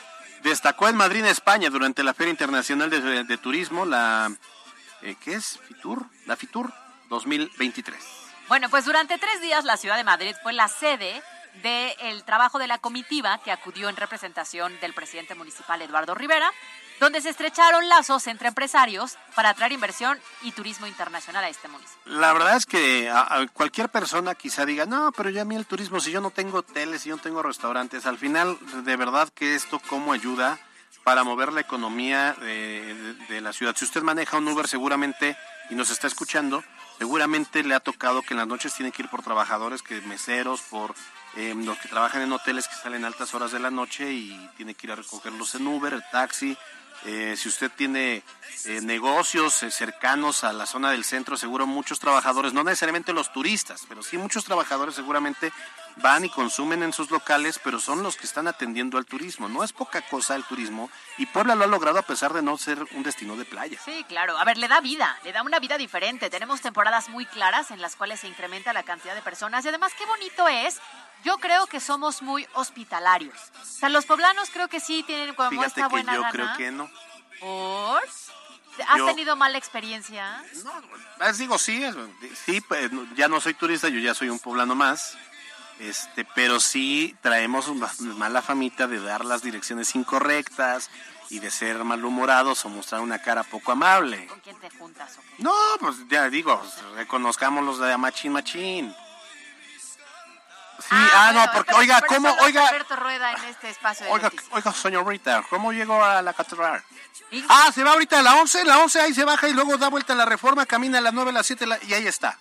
[0.42, 4.32] destacó en Madrid, España, durante la Feria Internacional de, de Turismo, la
[5.02, 5.58] eh, ¿qué es?
[5.66, 6.72] Fitur, la Fitur
[7.08, 7.96] 2023.
[8.48, 11.22] Bueno, pues durante tres días la ciudad de Madrid fue la sede
[11.62, 16.50] del trabajo de la comitiva que acudió en representación del presidente municipal Eduardo Rivera,
[17.00, 21.98] donde se estrecharon lazos entre empresarios para atraer inversión y turismo internacional a este municipio.
[22.04, 23.10] La verdad es que
[23.54, 26.58] cualquier persona quizá diga, no, pero ya a mí el turismo, si yo no tengo
[26.58, 30.58] hoteles, si yo no tengo restaurantes, al final de verdad que esto cómo ayuda
[31.02, 33.74] para mover la economía de, la ciudad.
[33.76, 35.36] Si usted maneja un Uber seguramente
[35.70, 36.62] y nos está escuchando,
[36.98, 40.60] seguramente le ha tocado que en las noches tiene que ir por trabajadores, que meseros,
[40.60, 40.94] por
[41.36, 44.74] eh, los que trabajan en hoteles que salen altas horas de la noche y tiene
[44.74, 46.56] que ir a recogerlos en Uber, el taxi.
[47.06, 48.22] Eh, si usted tiene
[48.66, 53.32] eh, negocios eh, cercanos a la zona del centro, seguro muchos trabajadores, no necesariamente los
[53.32, 55.50] turistas, pero sí muchos trabajadores seguramente
[55.96, 59.48] van y consumen en sus locales, pero son los que están atendiendo al turismo.
[59.48, 62.58] No es poca cosa el turismo y Puebla lo ha logrado a pesar de no
[62.58, 63.78] ser un destino de playa.
[63.84, 64.36] Sí, claro.
[64.38, 66.30] A ver, le da vida, le da una vida diferente.
[66.30, 69.92] Tenemos temporadas muy claras en las cuales se incrementa la cantidad de personas y además
[69.96, 70.80] qué bonito es.
[71.24, 73.34] Yo creo que somos muy hospitalarios.
[73.60, 76.32] O sea, los poblanos creo que sí tienen como Fíjate esta que buena yo gana.
[76.32, 76.90] creo que no.
[77.40, 78.02] ¿Por?
[78.88, 80.42] ¿Has Yo- tenido mala experiencia?
[81.20, 81.84] Les digo, sí,
[82.46, 85.16] sí, pues, no- ya no soy turista, yo ya soy un poblano más.
[85.78, 90.90] Este, pero sí traemos una mala famita de dar las direcciones incorrectas
[91.30, 94.26] y de ser malhumorados o mostrar una cara poco amable.
[94.26, 95.16] ¿Con quién te juntas?
[95.38, 98.94] No, pues ya digo, pues, reconozcamos los de Machín Machín.
[100.80, 104.06] Sí, ah, bueno, no, porque, pero- oiga, pero ¿cómo, oiga, Alberto Rueda en este espacio
[104.06, 106.82] de oiga, oiga, señorita, ¿cómo llegó a la catedral?
[107.30, 107.44] ¿Y?
[107.48, 109.88] Ah, se va ahorita a la 11, la 11 ahí se baja y luego da
[109.88, 112.38] vuelta a la reforma, camina a las 9, a las 7 la- y ahí está.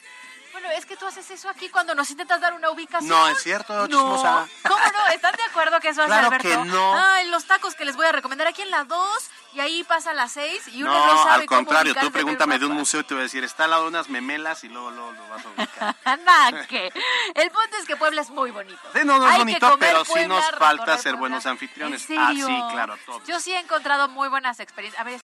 [0.75, 3.09] Es que tú haces eso aquí cuando nos intentas dar una ubicación.
[3.09, 3.87] No, es cierto, No.
[3.87, 4.47] chismosa.
[4.67, 5.07] ¿Cómo no?
[5.13, 6.47] ¿Están de acuerdo que eso hace Claro Alberto?
[6.47, 6.93] que no.
[6.97, 10.13] Ay, los tacos que les voy a recomendar aquí en la 2 y ahí pasa
[10.13, 12.73] la 6 y uno no, No, sabe al cómo contrario, ubicarse tú pregúntame de un
[12.73, 15.11] museo y te voy a decir, está al lado de unas memelas y luego, luego
[15.13, 15.95] lo vas a ubicar.
[16.69, 16.91] Que
[17.35, 18.79] el punto es que Puebla es muy bonito.
[18.93, 21.19] Sí, no, no es Hay bonito, pero sí nos falta ser Puebla.
[21.19, 22.09] buenos anfitriones.
[22.09, 23.23] ¿En Ah, sí, claro, todos.
[23.27, 24.99] Yo sí he encontrado muy buenas experiencias.
[25.01, 25.19] A ver,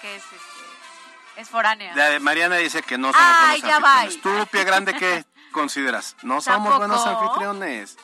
[0.00, 0.36] que es este,
[1.36, 1.94] Es foránea.
[1.94, 4.00] De- Mariana dice que no somos Ay, buenos ya va.
[4.02, 4.40] anfitriones.
[4.44, 6.16] ¿Tú, pie grande, qué consideras?
[6.22, 6.78] No somos Tampoco.
[6.78, 7.96] buenos anfitriones.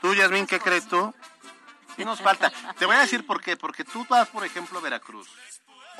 [0.00, 1.12] ¿Tú, Yasmín, qué crees tú?
[1.96, 2.52] Sí nos falta.
[2.78, 3.56] Te voy a decir por qué.
[3.56, 5.28] Porque tú vas, por ejemplo, a Veracruz.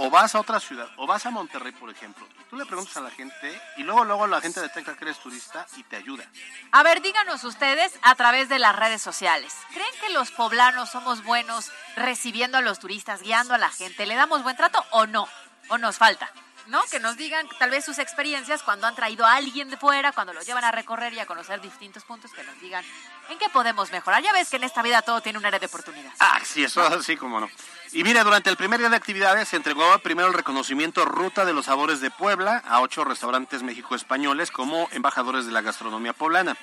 [0.01, 0.89] O vas a otra ciudad.
[0.97, 2.25] O vas a Monterrey, por ejemplo.
[2.49, 3.61] Tú le preguntas a la gente.
[3.79, 6.25] Y luego, luego la gente detecta que eres turista y te ayuda.
[6.71, 9.53] A ver, díganos ustedes a través de las redes sociales.
[9.75, 14.07] ¿Creen que los poblanos somos buenos recibiendo a los turistas, guiando a la gente?
[14.07, 15.27] ¿Le damos buen trato o no?
[15.69, 16.31] ¿O nos falta?
[16.69, 16.83] ¿No?
[16.91, 20.35] Que nos digan tal vez sus experiencias cuando han traído a alguien de fuera, cuando
[20.35, 22.85] los llevan a recorrer y a conocer distintos puntos, que nos digan
[23.31, 24.23] en qué podemos mejorar.
[24.23, 26.13] Ya ves que en esta vida todo tiene un área de oportunidad.
[26.21, 27.51] Ah, sí, eso así como no.
[27.93, 31.55] Y mire, durante el primer día de actividades se entregó primero el reconocimiento Ruta de
[31.55, 36.57] los Sabores de Puebla a ocho restaurantes México-españoles como embajadores de la gastronomía poblana.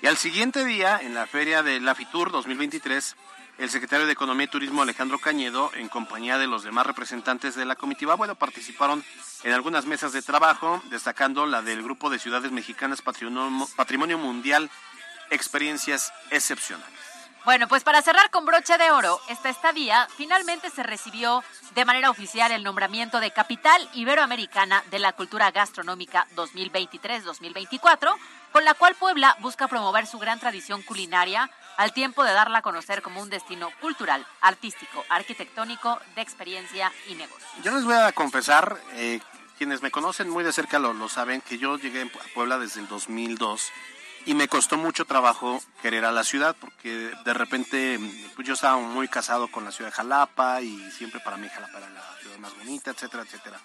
[0.00, 3.16] Y al siguiente día, en la feria de la FITUR 2023,
[3.60, 7.66] el secretario de Economía y Turismo Alejandro Cañedo, en compañía de los demás representantes de
[7.66, 9.04] la comitiva, bueno, participaron
[9.42, 14.70] en algunas mesas de trabajo, destacando la del Grupo de Ciudades Mexicanas Patrimonio, Patrimonio Mundial,
[15.28, 17.09] Experiencias Excepcionales.
[17.44, 21.42] Bueno, pues para cerrar con broche de oro, esta estadía finalmente se recibió
[21.74, 28.14] de manera oficial el nombramiento de Capital Iberoamericana de la Cultura Gastronómica 2023-2024,
[28.52, 32.62] con la cual Puebla busca promover su gran tradición culinaria al tiempo de darla a
[32.62, 37.48] conocer como un destino cultural, artístico, arquitectónico, de experiencia y negocio.
[37.62, 39.18] Yo les voy a confesar, eh,
[39.56, 42.80] quienes me conocen muy de cerca lo, lo saben, que yo llegué a Puebla desde
[42.80, 43.72] el 2002
[44.26, 47.98] y me costó mucho trabajo querer a la ciudad porque de repente
[48.34, 51.78] pues, yo estaba muy casado con la ciudad de Jalapa y siempre para mí Jalapa
[51.78, 53.60] era la ciudad más bonita, etcétera, etcétera.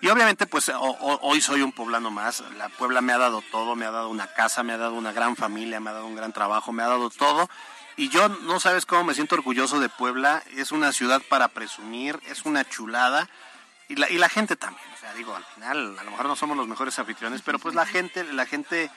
[0.00, 3.84] Y obviamente pues hoy soy un poblano más, la Puebla me ha dado todo, me
[3.84, 6.32] ha dado una casa, me ha dado una gran familia, me ha dado un gran
[6.32, 7.50] trabajo, me ha dado todo.
[7.96, 12.18] Y yo no sabes cómo me siento orgulloso de Puebla, es una ciudad para presumir,
[12.28, 13.28] es una chulada.
[13.88, 16.36] Y la, y la gente también, o sea, digo, al final, a lo mejor no
[16.36, 18.90] somos los mejores anfitriones, pero pues la gente, la gente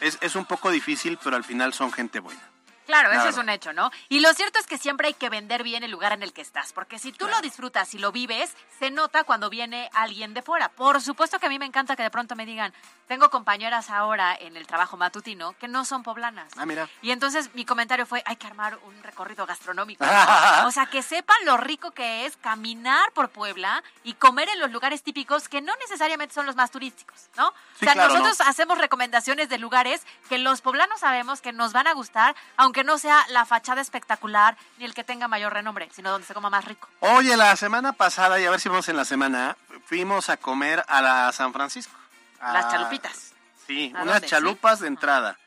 [0.00, 2.55] es, es un poco difícil, pero al final son gente buena.
[2.86, 3.90] Claro, eso es un hecho, ¿no?
[4.08, 6.40] Y lo cierto es que siempre hay que vender bien el lugar en el que
[6.40, 10.42] estás, porque si tú lo disfrutas y lo vives, se nota cuando viene alguien de
[10.42, 10.68] fuera.
[10.68, 12.72] Por supuesto que a mí me encanta que de pronto me digan,
[13.08, 16.52] tengo compañeras ahora en el trabajo matutino que no son poblanas.
[16.56, 16.88] Ah, mira.
[17.02, 20.04] Y entonces mi comentario fue, hay que armar un recorrido gastronómico.
[20.04, 20.12] ¿no?
[20.66, 24.70] o sea, que sepan lo rico que es caminar por Puebla y comer en los
[24.70, 27.52] lugares típicos que no necesariamente son los más turísticos, ¿no?
[27.78, 31.72] Sí, o sea, claro, nosotros hacemos recomendaciones de lugares que los poblanos sabemos que nos
[31.72, 35.88] van a gustar, aunque no sea la fachada espectacular ni el que tenga mayor renombre,
[35.94, 36.88] sino donde se coma más rico.
[37.00, 40.84] Oye, la semana pasada, y a ver si vamos en la semana, fuimos a comer
[40.88, 41.94] a la San Francisco.
[42.40, 43.32] A- Las chalupitas.
[43.66, 44.28] Sí, ¿A unas dónde?
[44.28, 45.38] chalupas de entrada.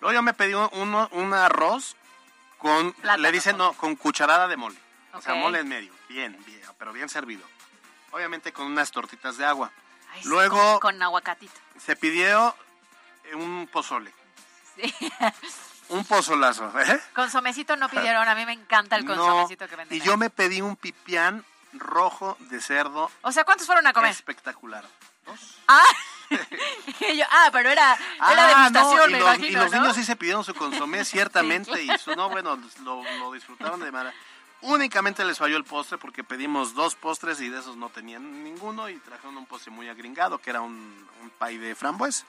[0.00, 1.96] Luego yo me pedí un, uno- un arroz
[2.58, 3.22] con, Plátano.
[3.22, 4.78] le dicen, no, con cucharada de mole.
[5.12, 5.92] O sea, mole en medio.
[6.08, 7.44] Bien, bien, pero bien servido.
[8.12, 9.70] Obviamente con unas tortitas de agua.
[10.12, 11.52] Ay, sí, Luego con, con aguacatito.
[11.78, 12.54] se pidió
[13.34, 14.12] un pozole.
[14.76, 14.94] Sí.
[15.90, 17.00] Un pozolazo, ¿eh?
[17.14, 19.96] Consomecito no pidieron, a mí me encanta el No, consomecito que venden.
[19.96, 24.10] y yo me pedí un pipián rojo de cerdo O sea, ¿cuántos fueron a comer?
[24.10, 24.84] espectacular.
[25.66, 25.82] Ah,
[27.00, 29.72] Y yo, ah, pero era, era Ah, no, degustación, y me los, imagino, y los
[29.72, 29.80] ¿no?
[29.80, 33.90] niños sí se pidieron su consomé, ciertamente, y su, no, bueno, lo, lo disfrutaron de
[33.92, 34.14] manera...
[34.60, 38.88] Únicamente les falló el postre porque pedimos dos postres y de esos no tenían ninguno
[38.88, 42.24] y trajeron un postre muy agringado que era un, un pay de frambuesa.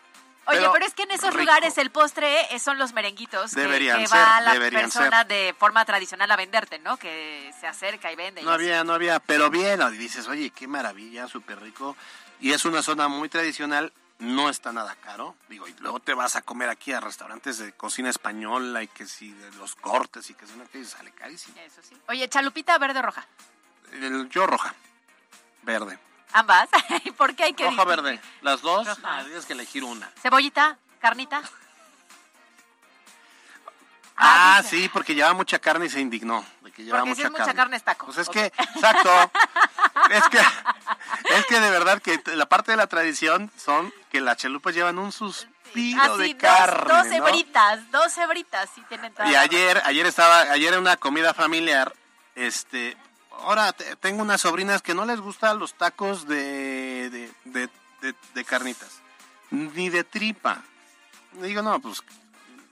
[0.46, 1.40] Oye, pero, es que en esos rico.
[1.42, 5.20] lugares el postre eh, son los merenguitos que- Deberían que, ser, va la deberían persona
[5.20, 5.28] ser.
[5.28, 6.98] de forma tradicional a venderte, ¿no?
[6.98, 8.42] Que se acerca y vende.
[8.42, 8.64] y No así.
[8.64, 11.96] había, no había, pero bien, y dices, oye, qué maravilla, súper rico.
[12.40, 15.36] Y es una zona muy tradicional, no está nada caro.
[15.50, 19.06] Digo, y luego te vas a comer aquí a restaurantes de cocina española y que
[19.06, 21.56] si de los cortes y que si no, que sale carísimo.
[21.60, 21.96] Eso sí.
[22.08, 23.28] Oye, chalupita verde o roja.
[23.92, 24.74] El- yo roja,
[25.62, 26.00] verde.
[26.34, 26.70] Ambas.
[27.18, 28.04] ¿Por qué hay que Roja, distinguir?
[28.04, 28.22] verde.
[28.42, 29.02] Las dos, Roja.
[29.04, 30.10] ah, tienes que elegir una.
[30.22, 31.42] Cebollita, carnita.
[34.22, 34.76] Ah, dice.
[34.82, 36.46] sí, porque lleva mucha carne y se indignó.
[36.62, 37.56] De que lleva Porque si mucha es mucha carne.
[37.58, 38.06] carne es taco.
[38.08, 39.32] Pues es que, exacto.
[40.10, 40.40] es que,
[41.36, 45.00] es que de verdad que la parte de la tradición son que las chalupas llevan
[45.00, 46.94] un suspiro Así, de dos, carne.
[46.94, 47.14] dos ¿no?
[47.14, 51.94] hebritas, dos hebritas, sí tienen toda Y ayer, ayer estaba, ayer en una comida familiar,
[52.36, 52.98] este,
[53.44, 57.70] ahora te- tengo unas sobrinas que no les gustan los tacos de, de, de,
[58.02, 59.02] de- de carnitas,
[59.52, 60.62] ni de tripa.
[61.34, 62.02] Digo, no, pues,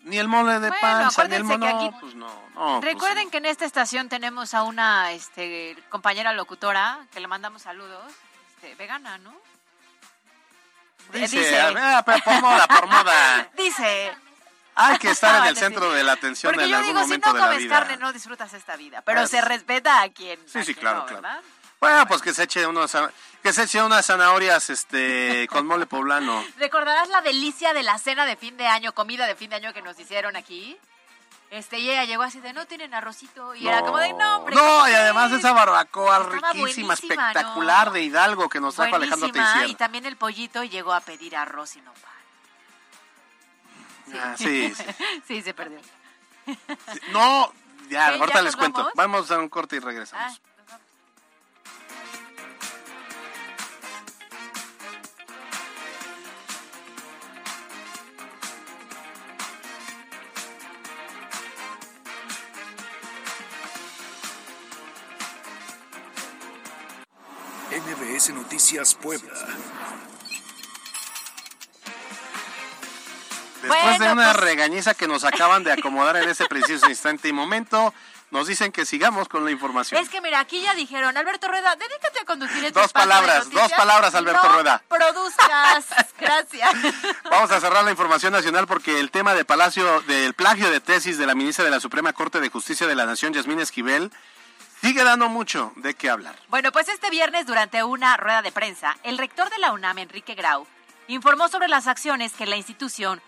[0.03, 2.79] ni el mole de Bueno, panza, ni el que mono, aquí- pues no, no.
[2.81, 7.61] pues, Recuerden que en esta estación tenemos a una este, compañera locutora que le mandamos
[7.63, 8.11] saludos,
[8.55, 9.33] este, vegana, ¿no?
[11.13, 13.49] Dice, ah, pero por moda, por moda.
[13.57, 14.15] Dice.
[14.77, 15.97] Hay que estar en el centro sí.
[15.97, 17.79] de la atención Porque en yo algún digo, si momento no de la comes vida.
[17.79, 19.01] carne, no disfrutas esta vida.
[19.01, 20.39] Pero Pues- se respeta a quien.
[20.47, 21.21] Sí, a sí, quien claro, no, claro.
[21.21, 21.41] ¿verdad?
[21.79, 22.95] Bueno, pues que se eche unos,
[23.43, 26.43] que se eche unas zanahorias este con mole poblano.
[26.57, 29.73] ¿Recordarás la delicia de la cena de fin de año, comida de fin de año
[29.73, 30.75] que nos hicieron aquí?
[31.49, 33.55] Este, y ella llegó así de, no tienen arrocito.
[33.55, 34.55] Y era como de, no, hombre.
[34.55, 35.39] No, ¿cómo y además crees?".
[35.45, 36.19] esa barbacoa
[36.53, 37.93] riquísima, espectacular ¿no?
[37.93, 39.67] de Hidalgo que nos trajo Alejandro Teixeira.
[39.67, 41.93] y también el pollito llegó a pedir arroz y no
[44.13, 44.83] Ah, sí, sí.
[45.27, 45.79] sí, se perdió.
[47.11, 47.51] No,
[47.89, 48.79] ya, ¿Qué, ahorita ya les cuento.
[48.79, 48.93] vamos?
[48.95, 50.39] Vamos a un corte y regresamos.
[50.39, 50.47] Ah.
[67.69, 69.33] MBS Noticias Puebla.
[73.67, 77.33] Después de una pues- regañiza que nos acaban de acomodar en ese preciso instante y
[77.33, 77.93] momento,
[78.29, 80.01] nos dicen que sigamos con la información.
[80.01, 83.71] Es que mira, aquí ya dijeron, Alberto Rueda, dedícate a conducir este Dos palabras, dos
[83.71, 84.83] palabras, Alberto no Rueda.
[84.89, 85.85] produzcas.
[86.19, 86.71] Gracias.
[87.29, 91.17] Vamos a cerrar la información nacional porque el tema de Palacio del plagio de tesis
[91.17, 94.11] de la ministra de la Suprema Corte de Justicia de la Nación, Yasmín Esquivel,
[94.81, 96.35] sigue dando mucho de qué hablar.
[96.49, 100.35] Bueno, pues este viernes, durante una rueda de prensa, el rector de la UNAM, Enrique
[100.35, 100.67] Grau,
[101.07, 103.21] informó sobre las acciones que la institución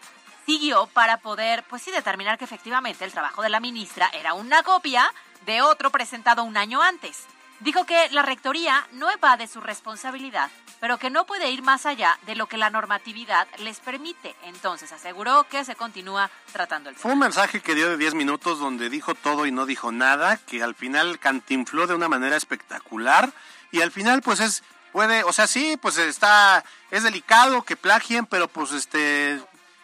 [0.49, 4.63] siguió para poder, pues sí, determinar que efectivamente el trabajo de la ministra era una
[4.63, 5.13] copia
[5.45, 7.27] de otro presentado un año antes.
[7.59, 12.17] Dijo que la rectoría no evade su responsabilidad, pero que no puede ir más allá
[12.25, 14.35] de lo que la normatividad les permite.
[14.41, 17.03] Entonces aseguró que se continúa tratando el tema.
[17.03, 20.37] Fue un mensaje que dio de 10 minutos donde dijo todo y no dijo nada,
[20.37, 23.31] que al final cantinfló de una manera espectacular
[23.71, 28.25] y al final pues es puede, o sea, sí, pues está es delicado que plagien,
[28.25, 29.39] pero pues este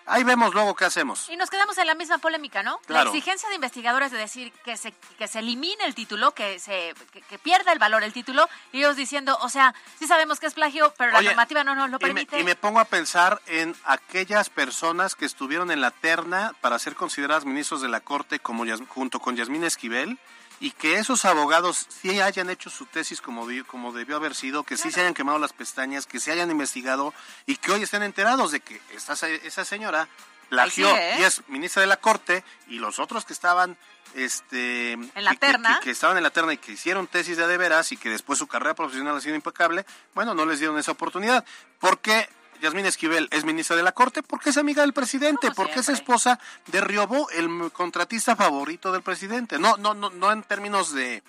[0.06, 1.30] ahí vemos luego qué hacemos.
[1.30, 2.80] Y nos quedamos en la misma polémica, ¿no?
[2.86, 3.12] Claro.
[3.12, 6.94] La exigencia de investigadores de decir que se, que se elimine el título, que se
[7.12, 10.48] que, que pierda el valor el título, y ellos diciendo, o sea, sí sabemos que
[10.48, 12.40] es plagio, pero la normativa no nos lo Y me, permite.
[12.40, 16.96] y me pongo a pensar en aquellas personas que estuvieron en la terna para ser
[16.96, 20.20] consideradas ministros de la Corte como junto con Yasmín Esquivel
[20.60, 24.78] y que esos abogados sí hayan hecho su tesis como, como debió haber sido, que
[24.78, 27.14] sí se hayan quemado las pestañas, que se hayan investigado
[27.46, 30.08] y que hoy estén enterados de que esta, esa señora
[30.50, 31.18] plagió ¿eh?
[31.20, 33.78] y es ministra de la Corte y los otros que estaban
[34.14, 35.80] este En la que- terna.
[35.80, 38.10] que, que estaban en la terna y que hicieron tesis de de veras y que
[38.10, 41.44] después su carrera profesional ha sido impecable, bueno, no les dieron esa oportunidad.
[41.80, 42.30] ¿Por qué
[42.62, 44.24] Yasmín Esquivel es ministra de la Corte?
[44.24, 49.02] Porque es amiga del presidente, Como porque es esposa de Riobó, el contratista favorito del
[49.02, 49.60] presidente.
[49.60, 51.24] No, no, no, no en términos de,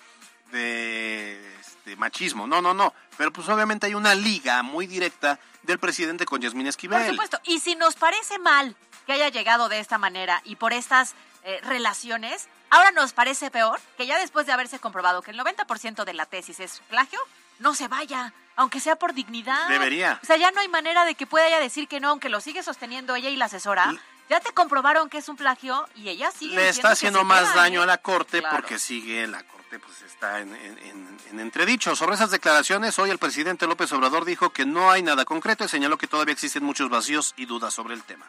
[0.51, 2.93] de este, machismo, no, no, no.
[3.17, 6.99] Pero pues obviamente hay una liga muy directa del presidente con Yasmín Esquivel.
[6.99, 7.39] Por supuesto.
[7.43, 8.75] Y si nos parece mal
[9.05, 13.79] que haya llegado de esta manera y por estas eh, relaciones, ahora nos parece peor
[13.95, 17.19] que ya después de haberse comprobado que el 90% de la tesis es plagio,
[17.59, 19.69] no se vaya, aunque sea por dignidad.
[19.69, 20.19] Debería.
[20.21, 22.41] O sea, ya no hay manera de que pueda ella decir que no, aunque lo
[22.41, 23.85] sigue sosteniendo ella y la asesora.
[23.91, 23.99] L-
[24.29, 27.55] Ya te comprobaron que es un plagio y ella sigue le está haciendo más queda,
[27.61, 27.83] daño ¿eh?
[27.83, 28.57] a la corte Claro.
[28.57, 30.53] porque sigue la corte pues está en-
[31.31, 31.95] en entredicho.
[31.95, 35.69] Sobre esas declaraciones, hoy el presidente López Obrador dijo que no hay nada concreto y
[35.69, 38.25] señaló que todavía existen muchos vacíos y dudas sobre el tema.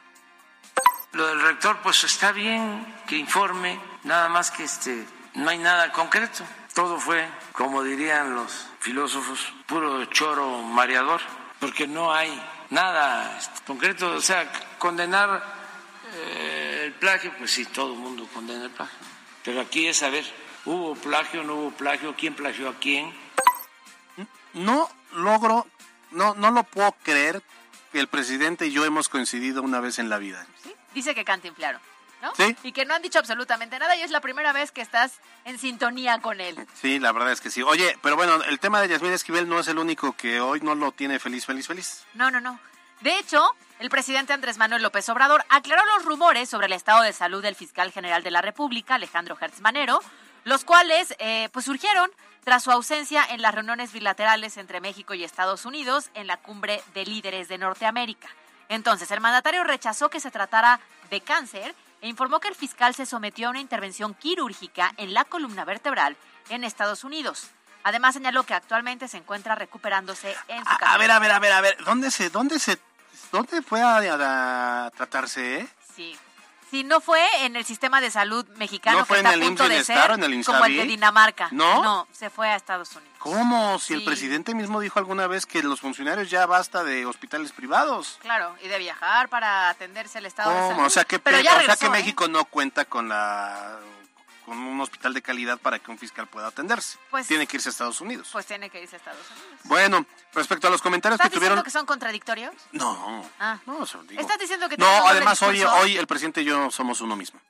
[1.12, 5.91] Lo del rector, pues está bien que informe, nada más que este, no hay nada
[5.91, 6.45] concreto.
[6.79, 11.20] Todo fue, como dirían los filósofos, puro choro mareador,
[11.59, 14.12] porque no hay nada concreto.
[14.12, 14.49] O sea,
[14.79, 15.43] condenar
[16.14, 18.97] eh, el plagio, pues sí, todo el mundo condena el plagio.
[19.43, 20.24] Pero aquí es saber,
[20.66, 22.14] ¿hubo plagio, no hubo plagio?
[22.16, 23.12] ¿Quién plagió a quién?
[24.55, 25.66] No logro,
[26.12, 27.43] no, no lo puedo creer
[27.91, 30.47] que el presidente y yo hemos coincidido una vez en la vida.
[30.62, 30.72] ¿Sí?
[30.95, 31.81] Dice que cantinflaron,
[32.23, 32.35] ¿no?
[32.35, 32.57] Sí.
[32.62, 35.59] Y que no han dicho absolutamente nada y es la primera vez que estás en
[35.59, 36.57] sintonía con él.
[36.75, 37.62] Sí, la verdad es que sí.
[37.62, 40.75] Oye, pero bueno, el tema de Yasmín Esquivel no es el único que hoy no
[40.75, 42.05] lo tiene feliz, feliz, feliz.
[42.14, 42.59] No, no, no.
[43.01, 47.12] De hecho, el presidente Andrés Manuel López Obrador aclaró los rumores sobre el estado de
[47.12, 50.01] salud del fiscal general de la República, Alejandro Hertz Manero,
[50.45, 52.11] los cuales eh, pues surgieron
[52.43, 56.83] tras su ausencia en las reuniones bilaterales entre México y Estados Unidos en la cumbre
[56.95, 58.29] de líderes de Norteamérica.
[58.69, 63.07] Entonces, el mandatario rechazó que se tratara de cáncer e informó que el fiscal se
[63.07, 66.17] sometió a una intervención quirúrgica en la columna vertebral
[66.49, 67.49] en Estados Unidos.
[67.85, 70.95] Además, señaló que actualmente se encuentra recuperándose en su A, casa.
[70.95, 72.79] a ver, a ver, a ver, a ver, ¿dónde se, dónde se,
[73.33, 75.69] dónde fue a, a- a tratarse, eh?
[75.95, 76.17] Sí.
[76.71, 79.43] Sí, no fue en el sistema de salud mexicano ¿No fue que en está el
[79.43, 80.85] a punto IMSS de ser o en el como el de?
[80.85, 81.49] Dinamarca.
[81.51, 81.83] ¿No?
[81.83, 83.09] No, se fue a Estados Unidos.
[83.19, 83.79] ¿Cómo?
[83.79, 84.07] Si el Sí.
[84.07, 88.19] presidente mismo dijo alguna vez que los funcionarios ya basta de hospitales privados.
[88.21, 90.71] Claro, y de viajar para atenderse el estado de ¿Cómo?
[90.73, 90.85] salud.
[90.87, 91.91] O sea que, Pero pe- ya o sea regresó, que ¿eh?
[91.91, 93.79] México no cuenta con la
[94.49, 96.99] con un hospital de calidad para que un fiscal pueda atenderse.
[97.11, 98.29] Pues- Tiene que irse a Estados Unidos.
[98.33, 99.61] Pues tiene que irse a Estados Unidos.
[99.65, 101.65] Bueno, respecto a los comentarios que ¿Estás diciendo tuvieron...
[101.65, 102.53] que son contradictorios?
[102.73, 103.59] No, Ah.
[103.67, 104.21] no, digo.
[104.21, 107.41] ¿Estás diciendo que No, además hoy, hoy el presidente y yo somos uno mismo.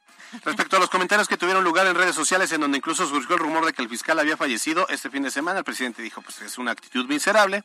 [0.45, 3.41] Respecto a los comentarios que tuvieron lugar en redes sociales, en donde incluso surgió el
[3.41, 6.41] rumor de que el fiscal había fallecido este fin de semana, el presidente dijo, pues
[6.43, 7.65] es una actitud miserable.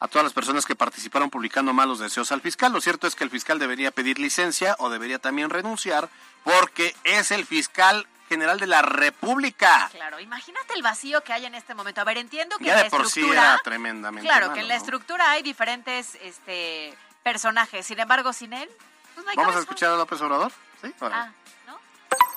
[0.00, 3.24] A todas las personas que participaron publicando malos deseos al fiscal, lo cierto es que
[3.24, 6.08] el fiscal debería pedir licencia o debería también renunciar,
[6.42, 9.88] porque es el fiscal general de la República.
[9.92, 12.00] Claro, imagínate el vacío que hay en este momento.
[12.00, 13.52] A ver, entiendo que Ya en de la por sí estructura...
[13.54, 14.80] era tremendamente Claro, malo, que en la ¿no?
[14.80, 17.86] estructura hay diferentes este, personajes.
[17.86, 18.68] Sin embargo, sin él,
[19.14, 20.52] pues no hay ¿Vamos a escuchar a López Obrador?
[20.82, 20.92] Sí.
[21.00, 21.30] Ah,
[21.66, 21.78] ¿no?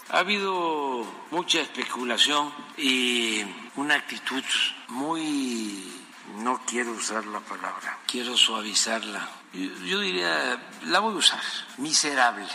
[0.09, 3.43] Ha habido mucha especulación y
[3.75, 4.43] una actitud
[4.89, 6.05] muy,
[6.37, 9.27] no quiero usar la palabra, quiero suavizarla.
[9.53, 11.41] Yo, yo diría, la voy a usar,
[11.77, 12.47] miserable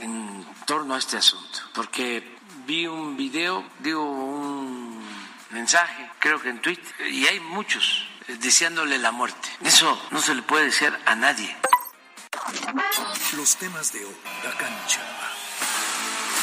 [0.00, 2.39] en torno a este asunto, porque
[2.70, 5.02] vi un video, digo, un
[5.50, 9.48] mensaje, creo que en Twitter, y hay muchos eh, deseándole la muerte.
[9.64, 11.56] Eso no se le puede decir a nadie.
[13.36, 15.00] Los temas de hoy, la cancha.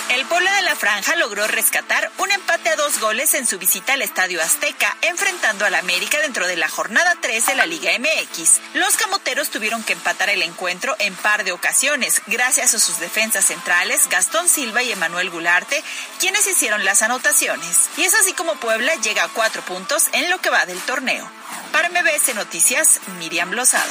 [0.10, 3.94] El Puebla de la Franja logró rescatar un empate a dos goles en su visita
[3.94, 8.62] al Estadio Azteca, enfrentando al América dentro de la jornada 3 de la Liga MX.
[8.76, 13.46] Los camoteros tuvieron que empatar el encuentro en par de ocasiones, gracias a sus defensas
[13.46, 15.84] centrales, Gastón Silva y Emanuel Gularte,
[16.20, 17.90] quienes hicieron las anotaciones.
[17.98, 21.30] Y es así como Puebla llega a cuatro puntos en lo que va del torneo.
[21.74, 23.84] Para MBS Noticias, Miriam Lozada.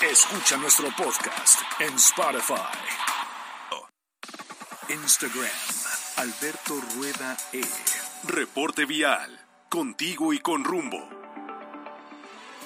[0.00, 3.11] Escucha nuestro podcast en Spotify.
[4.88, 5.46] Instagram,
[6.16, 7.62] Alberto Rueda E.
[8.26, 9.38] Reporte vial.
[9.68, 10.98] Contigo y con rumbo.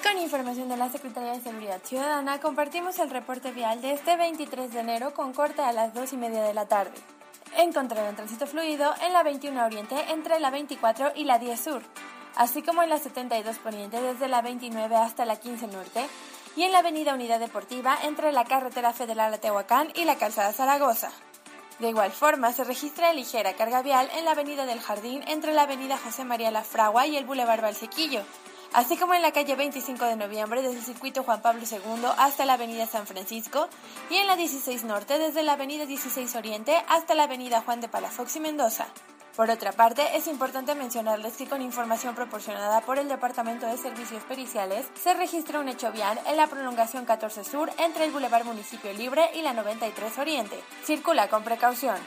[0.01, 4.73] Con información de la Secretaría de Seguridad Ciudadana, compartimos el reporte vial de este 23
[4.73, 6.95] de enero con corte a las 2 y media de la tarde.
[7.55, 11.83] Encontraron tránsito fluido en la 21 Oriente entre la 24 y la 10 Sur,
[12.35, 16.05] así como en la 72 Poniente desde la 29 hasta la 15 Norte
[16.55, 20.51] y en la Avenida Unidad Deportiva entre la Carretera Federal a Tehuacán y la Calzada
[20.51, 21.11] Zaragoza.
[21.79, 25.63] De igual forma, se registra ligera carga vial en la Avenida del Jardín entre la
[25.63, 28.23] Avenida José María La Fragua y el Boulevard Valsequillo,
[28.73, 32.45] así como en la calle 25 de noviembre desde el circuito Juan Pablo II hasta
[32.45, 33.69] la Avenida San Francisco
[34.09, 37.89] y en la 16 Norte desde la Avenida 16 Oriente hasta la Avenida Juan de
[37.89, 38.87] Palafox y Mendoza.
[39.37, 44.23] Por otra parte, es importante mencionarles que con información proporcionada por el Departamento de Servicios
[44.23, 48.91] Periciales, se registra un hecho vial en la prolongación 14 Sur entre el Boulevard Municipio
[48.93, 50.59] Libre y la 93 Oriente.
[50.83, 51.97] Circula con precaución.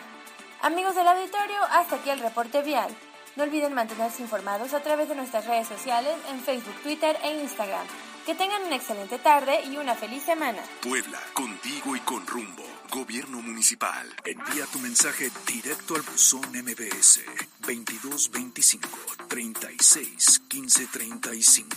[0.60, 2.90] Amigos del auditorio, hasta aquí el reporte vial.
[3.36, 7.86] No olviden mantenerse informados a través de nuestras redes sociales en Facebook, Twitter e Instagram.
[8.26, 10.62] Que tengan una excelente tarde y una feliz semana.
[10.82, 12.64] Puebla, contigo y con rumbo.
[12.90, 14.06] Gobierno municipal.
[14.24, 17.20] Envía tu mensaje directo al buzón MBS
[17.60, 18.88] 2225
[19.28, 21.76] 36 15 35.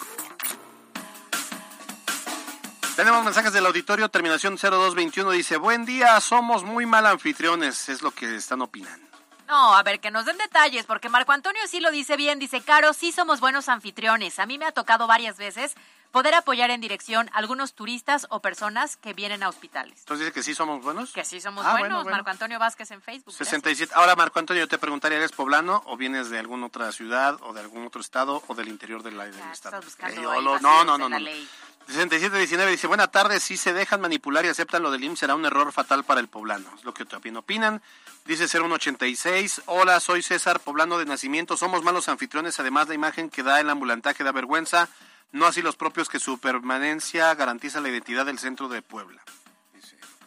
[2.95, 8.11] Tenemos mensajes del auditorio, terminación 0221, dice, buen día, somos muy mal anfitriones, es lo
[8.11, 9.07] que están opinando.
[9.47, 12.61] No, a ver, que nos den detalles, porque Marco Antonio sí lo dice bien, dice,
[12.61, 14.37] Caro, sí somos buenos anfitriones.
[14.37, 15.75] A mí me ha tocado varias veces
[16.13, 19.99] poder apoyar en dirección a algunos turistas o personas que vienen a hospitales.
[20.01, 21.11] Entonces dice que sí somos buenos.
[21.11, 22.11] Que sí somos Ah, buenos, bueno, bueno.
[22.17, 23.33] Marco Antonio Vázquez en Facebook.
[23.35, 23.49] gracias.
[23.49, 23.93] 67.
[23.95, 27.51] Ahora, Marco Antonio, yo te preguntaría, ¿eres poblano o vienes de alguna otra ciudad o
[27.53, 29.79] de algún otro estado o del interior del, del estado?
[29.79, 31.19] estás yo lo- no, no, no, no.
[31.19, 31.49] ley.
[31.87, 35.45] 6719 dice, buena tarde, si se dejan manipular y aceptan lo del IMSS será un
[35.45, 36.69] error fatal para el poblano.
[36.77, 37.81] Es lo que también opinan.
[38.25, 43.43] Dice 0186, hola, soy César, poblano de nacimiento, somos malos anfitriones, además la imagen que
[43.43, 44.87] da el ambulantaje da vergüenza,
[45.33, 49.21] no así los propios que su permanencia garantiza la identidad del centro de Puebla.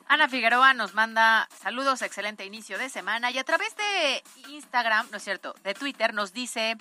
[0.09, 5.17] Ana Figueroa nos manda saludos, excelente inicio de semana y a través de Instagram, no
[5.17, 6.77] es cierto, de Twitter nos dice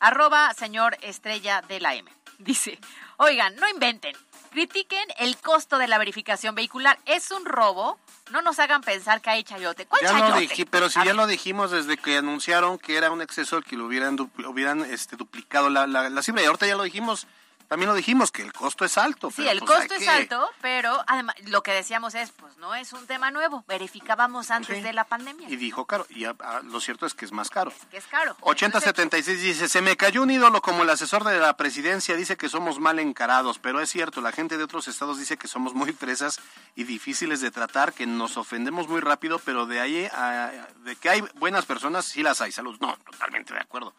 [0.00, 2.10] arroba señor estrella de la M.
[2.38, 2.78] Dice,
[3.18, 4.16] oigan, no inventen,
[4.50, 8.00] critiquen el costo de la verificación vehicular, es un robo,
[8.30, 9.86] no nos hagan pensar que hay chayote.
[9.86, 10.40] ¿Cuál Ya lo chayote?
[10.40, 13.58] dije, pero si A ya ver, lo dijimos desde que anunciaron que era un exceso
[13.58, 16.42] el que lo hubieran, este, duplicado la, la, la cifra.
[16.42, 17.26] Y ahorita ya lo dijimos,
[17.72, 19.30] también lo dijimos, que el costo es alto.
[19.30, 22.58] Sí, pero, el pues, costo es que- alto, pero además lo que decíamos es, pues
[22.58, 24.82] no es un tema nuevo, verificábamos antes Sí.
[24.82, 25.48] de la pandemia.
[25.48, 26.04] Y dijo caro.
[26.10, 27.72] Y ah, lo cierto es que es más caro.
[27.90, 28.36] que es caro.
[28.42, 32.50] 8076 dice, se me cayó un ídolo como el asesor de la presidencia, dice que
[32.50, 35.94] somos mal encarados, pero es cierto, la gente de otros estados dice que somos muy
[35.94, 36.40] fresas
[36.74, 40.50] y difíciles de tratar, que nos ofendemos muy rápido, pero de ahí, a-
[40.84, 42.76] de que hay buenas personas, sí las hay, salud.
[42.82, 43.94] No, totalmente de acuerdo.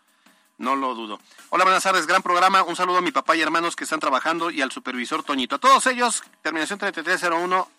[0.63, 1.19] No lo dudo.
[1.49, 2.63] Hola, buenas tardes, gran programa.
[2.63, 5.57] Un saludo a mi papá y hermanos que están trabajando y al supervisor Toñito.
[5.57, 7.69] A todos ellos, terminación 3301,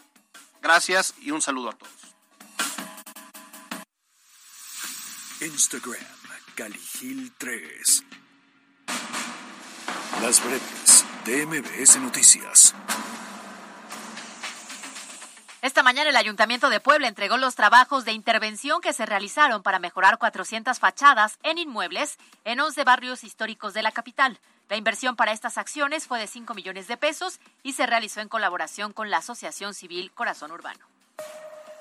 [0.60, 1.92] gracias y un saludo a todos.
[5.40, 6.04] Instagram,
[6.56, 8.04] Caligil3.
[10.20, 12.74] Las breves de Noticias.
[15.64, 19.78] Esta mañana el Ayuntamiento de Puebla entregó los trabajos de intervención que se realizaron para
[19.78, 24.38] mejorar 400 fachadas en inmuebles en 11 barrios históricos de la capital.
[24.68, 28.28] La inversión para estas acciones fue de 5 millones de pesos y se realizó en
[28.28, 30.84] colaboración con la Asociación Civil Corazón Urbano.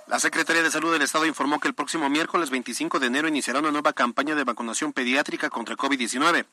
[0.08, 3.60] La Secretaría de Salud del Estado informó que el próximo miércoles 25 de enero iniciará
[3.60, 6.46] una nueva campaña de vacunación pediátrica contra COVID-19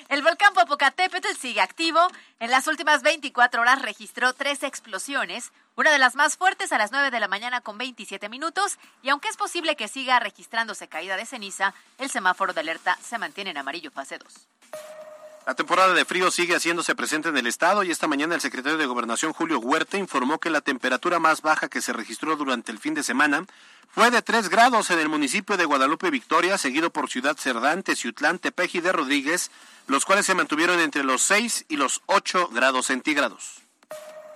[0.09, 2.01] El volcán Popocatépetl sigue activo.
[2.39, 6.93] En las últimas 24 horas registró tres explosiones, una de las más fuertes a las
[6.93, 11.17] 9 de la mañana con 27 minutos, y aunque es posible que siga registrándose caída
[11.17, 15.14] de ceniza, el semáforo de alerta se mantiene en amarillo fase 2.
[15.47, 18.79] La temporada de frío sigue haciéndose presente en el estado y esta mañana el secretario
[18.79, 22.79] de Gobernación Julio Huerta informó que la temperatura más baja que se registró durante el
[22.79, 23.45] fin de semana
[23.91, 28.39] fue de 3 grados en el municipio de Guadalupe Victoria, seguido por Ciudad Cerdán, Teciutlán,
[28.39, 29.51] Tepeji de Rodríguez,
[29.87, 33.61] los cuales se mantuvieron entre los 6 y los 8 grados centígrados.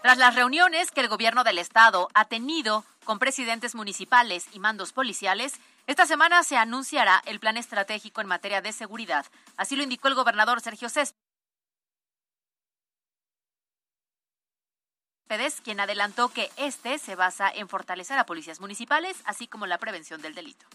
[0.02, 4.92] Tras las reuniones que el gobierno del estado ha tenido con presidentes municipales y mandos
[4.92, 5.54] policiales,
[5.88, 9.24] esta semana se anunciará el plan estratégico en materia de seguridad.
[9.56, 11.16] Así lo indicó el gobernador Sergio Céspedes,
[15.64, 20.20] quien adelantó que este se basa en fortalecer a policías municipales, así como la prevención
[20.20, 20.66] del delito.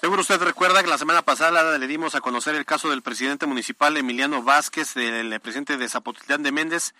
[0.00, 3.46] Seguro usted recuerda que la semana pasada le dimos a conocer el caso del presidente
[3.46, 6.94] municipal Emiliano Vázquez, del presidente de Zapotlán de Méndez,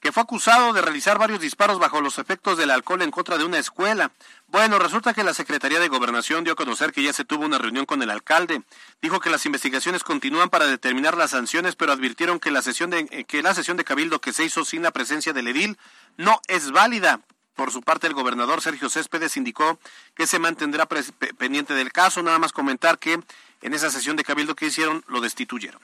[0.00, 3.44] que fue acusado de realizar varios disparos bajo los efectos del alcohol en contra de
[3.44, 4.10] una escuela.
[4.48, 7.58] Bueno, resulta que la Secretaría de Gobernación dio a conocer que ya se tuvo una
[7.58, 8.62] reunión con el alcalde.
[9.02, 13.06] Dijo que las investigaciones continúan para determinar las sanciones, pero advirtieron que la sesión de,
[13.10, 15.78] eh, que la sesión de cabildo que se hizo sin la presencia del edil
[16.16, 17.20] no es válida.
[17.54, 19.78] Por su parte, el gobernador Sergio Céspedes indicó
[20.14, 22.22] que se mantendrá pendiente del caso.
[22.22, 23.20] Nada más comentar que
[23.60, 25.80] en esa sesión de cabildo que hicieron lo destituyeron.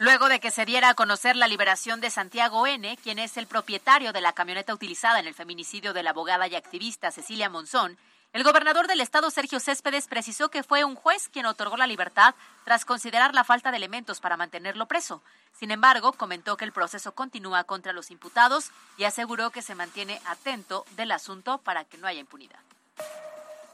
[0.00, 3.48] Luego de que se diera a conocer la liberación de Santiago N., quien es el
[3.48, 7.98] propietario de la camioneta utilizada en el feminicidio de la abogada y activista Cecilia Monzón,
[8.32, 12.36] el gobernador del estado Sergio Céspedes precisó que fue un juez quien otorgó la libertad
[12.64, 15.20] tras considerar la falta de elementos para mantenerlo preso.
[15.58, 20.20] Sin embargo, comentó que el proceso continúa contra los imputados y aseguró que se mantiene
[20.26, 22.60] atento del asunto para que no haya impunidad.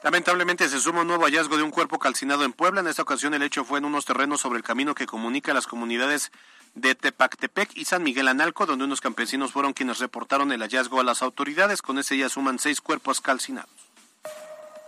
[0.05, 2.83] Lamentablemente se suma un nuevo hallazgo de un cuerpo calcinado en Puebla.
[2.83, 5.67] En esta ocasión el hecho fue en unos terrenos sobre el camino que comunica las
[5.67, 6.31] comunidades
[6.75, 11.05] de Tepactepec y San Miguel Analco, donde unos campesinos fueron quienes reportaron el hallazgo a
[11.05, 11.81] las autoridades.
[11.81, 13.71] Con ese ya suman seis cuerpos calcinados.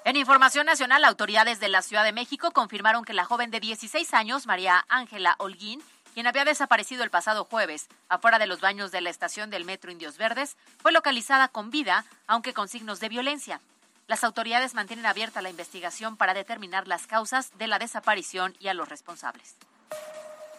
[0.05, 4.13] En información nacional, autoridades de la Ciudad de México confirmaron que la joven de 16
[4.13, 9.01] años, María Ángela Holguín, quien había desaparecido el pasado jueves afuera de los baños de
[9.01, 13.63] la estación del Metro Indios Verdes, fue localizada con vida, aunque con signos de violencia.
[14.09, 18.75] Las autoridades mantienen abierta la investigación para determinar las causas de la desaparición y a
[18.75, 19.57] los responsables.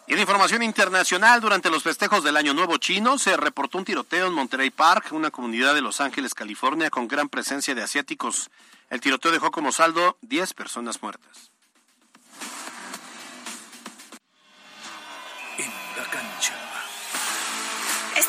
[0.06, 4.26] Y en información internacional, durante los festejos del Año Nuevo chino, se reportó un tiroteo
[4.26, 8.50] en Monterey Park, una comunidad de Los Ángeles, California, con gran presencia de asiáticos.
[8.90, 11.47] El tiroteo dejó como saldo 10 personas muertas.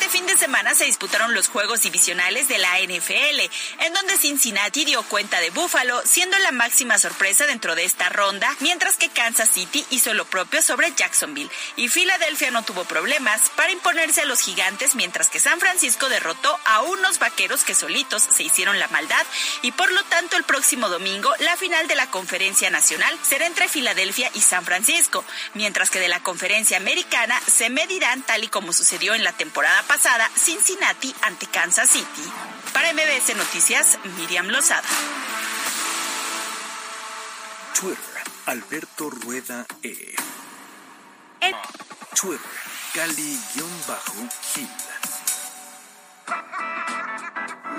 [0.09, 3.41] Fin de semana se disputaron los juegos divisionales de la NFL,
[3.79, 8.55] en donde Cincinnati dio cuenta de Buffalo, siendo la máxima sorpresa dentro de esta ronda,
[8.59, 11.51] mientras que Kansas City hizo lo propio sobre Jacksonville.
[11.75, 16.59] Y Filadelfia no tuvo problemas para imponerse a los gigantes, mientras que San Francisco derrotó
[16.65, 19.25] a unos vaqueros que solitos se hicieron la maldad.
[19.61, 23.69] Y por lo tanto el próximo domingo la final de la Conferencia Nacional será entre
[23.69, 28.73] Filadelfia y San Francisco, mientras que de la Conferencia Americana se medirán tal y como
[28.73, 29.98] sucedió en la temporada pasada
[30.33, 32.31] Cincinnati ante Kansas City.
[32.73, 34.87] Para MBS Noticias, Miriam Lozada.
[37.77, 40.15] Twitter, Alberto Rueda E.
[42.15, 42.39] Twitter,
[42.93, 43.65] Cali-Gil.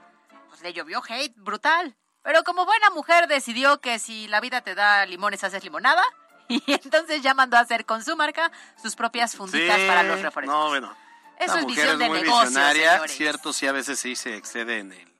[0.49, 1.95] Pues le llovió hate brutal.
[2.23, 6.03] Pero como buena mujer decidió que si la vida te da limones haces limonada.
[6.47, 10.21] Y entonces ya mandó a hacer con su marca sus propias funditas Sí, para los
[10.21, 10.53] refrescos.
[10.55, 10.95] No, bueno.
[11.39, 13.11] Eso es visión de muy negocio, señores.
[13.11, 15.15] cierto, sí a veces sí se excede en el...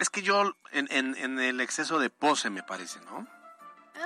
[0.00, 3.28] Es que yo, en, en, en el exceso de pose, me parece, ¿no?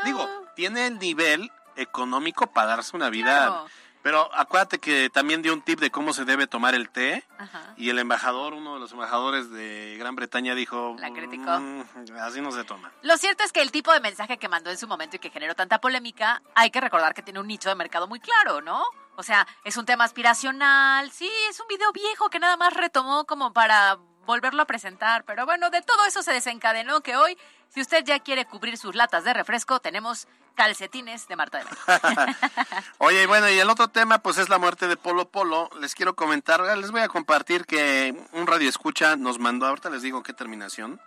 [0.05, 0.53] Digo, Ah.
[0.55, 3.47] tiene el nivel económico para darse una vida...
[3.47, 3.67] Claro.
[4.01, 7.27] Pero acuérdate que también dio un tip de cómo se debe tomar el té.
[7.37, 7.75] Ajá.
[7.77, 10.95] Y el embajador, uno de los embajadores de Gran Bretaña, dijo...
[11.01, 11.59] La criticó.
[11.59, 11.83] "Mm,
[12.23, 12.93] así no se toma.
[13.03, 15.31] Lo cierto es que el tipo de mensaje que mandó en su momento y que
[15.31, 18.83] generó tanta polémica, hay que recordar que tiene un nicho de mercado muy claro, ¿no?
[19.17, 23.25] O sea, es un tema aspiracional, sí, es un video viejo que nada más retomó
[23.27, 23.99] como para
[24.29, 27.39] volverlo a presentar, pero bueno, de todo eso se desencadenó que hoy,
[27.71, 32.37] si usted ya quiere cubrir sus latas de refresco, tenemos calcetines de Marta de Baile.
[32.99, 35.71] Oye, y bueno, y el otro tema, pues es la muerte de Polo Polo.
[35.81, 39.89] Les quiero comentar, eh, les voy a compartir que un radio escucha nos mandó, ahorita
[39.89, 41.01] les digo qué terminación,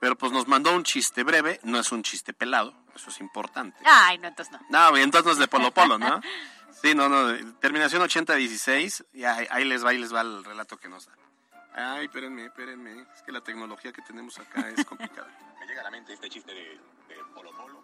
[0.00, 3.76] pero pues nos mandó un chiste breve, no es un chiste pelado, eso es importante.
[3.84, 4.90] Ay, no, entonces no.
[4.90, 6.20] No, entonces no es de Polo Polo, ¿no?
[6.82, 10.76] Sí, no, no, terminación 8016, y ahí, ahí les va, ahí les va el relato
[10.76, 11.12] que nos da.
[11.74, 15.28] Ay, espérenme, espérenme, es que la tecnología que tenemos acá es complicada.
[15.58, 16.60] Me llega a la mente este chiste de,
[17.08, 17.82] de Polo Polo.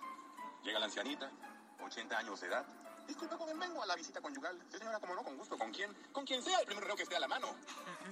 [0.62, 1.30] Llega la ancianita,
[1.80, 2.64] 80 años de edad.
[3.09, 4.57] Disculpe, joven, vengo a la visita conyugal.
[4.70, 5.59] Sí, señora, como no, con gusto.
[5.59, 5.91] ¿Con quién?
[6.12, 7.49] Con quien sea, el primer reloj que esté a la mano.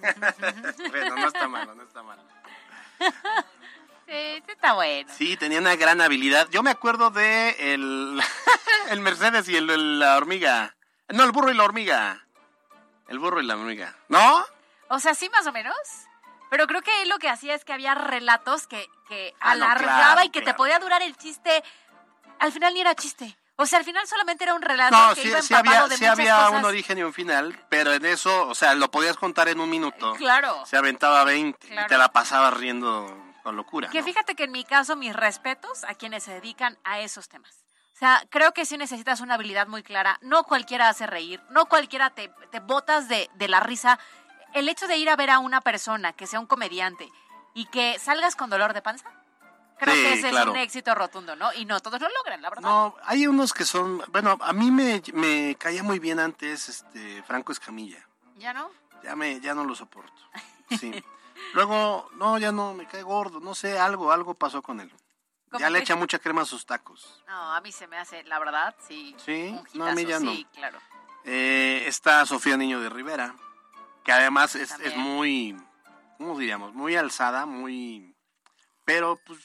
[0.91, 2.22] bueno, no está malo, no está malo.
[4.07, 5.12] Sí, sí está bueno.
[5.16, 6.49] Sí, tenía una gran habilidad.
[6.51, 8.20] Yo me acuerdo de el,
[8.91, 10.74] el Mercedes y el, el- la hormiga.
[11.11, 12.26] No, el burro y la hormiga.
[13.07, 13.95] El burro y la hormiga.
[14.09, 14.45] ¿No?
[14.89, 15.76] O sea, sí, más o menos.
[16.51, 19.64] Pero creo que él lo que hacía es que había relatos que, que Ah, no,
[19.64, 21.62] alargaba claro, y que te podía durar el chiste.
[22.39, 23.36] Al final ni era chiste.
[23.57, 25.97] O sea, al final solamente era un relato No, que sí, iba sí había, de
[25.97, 26.53] sí había cosas.
[26.61, 29.68] un origen y un final, pero en eso, o sea, lo podías contar en un
[29.68, 30.14] minuto.
[30.14, 30.64] Claro.
[30.64, 31.89] Se aventaba 20 y Claro.
[31.89, 33.89] te la pasabas riendo con locura.
[33.91, 34.05] Que ¿no?
[34.07, 37.64] fíjate que en mi caso, mis respetos a quienes se dedican a esos temas.
[37.95, 40.18] O sea, creo que sí necesitas una habilidad muy clara.
[40.22, 43.99] No cualquiera hace reír, no cualquiera te, te botas de, de la risa.
[44.55, 47.11] El hecho de ir a ver a una persona que sea un comediante
[47.55, 49.11] y que salgas con dolor de panza,
[49.79, 50.51] creo Sí, que ese claro.
[50.53, 51.53] es un éxito rotundo, ¿no?
[51.55, 52.63] Y no todos lo logran, la verdad.
[52.63, 57.23] No, hay unos que son, bueno, a mí me, me caía muy bien antes este
[57.25, 58.07] Franco Escamilla.
[58.37, 58.71] ¿Ya no?
[59.03, 60.13] Ya me, ya no lo soporto.
[60.79, 61.03] Sí.
[61.55, 64.93] Luego, no, ya no, me cae gordo, no sé, algo, algo pasó con él.
[65.51, 67.23] ¿Cómo Ya le echa mucha crema a sus tacos.
[67.27, 69.17] No, a mí se me hace, la verdad, sí.
[69.25, 70.31] Sí, un no, a mí ya no.
[70.31, 70.79] Sí, claro.
[71.25, 73.35] Eh, está Sofía Niño de Rivera,
[74.09, 75.55] que además es, es muy,
[76.17, 76.73] ¿cómo diríamos?
[76.73, 78.17] Muy alzada, muy...
[78.87, 79.39] Pero, pues,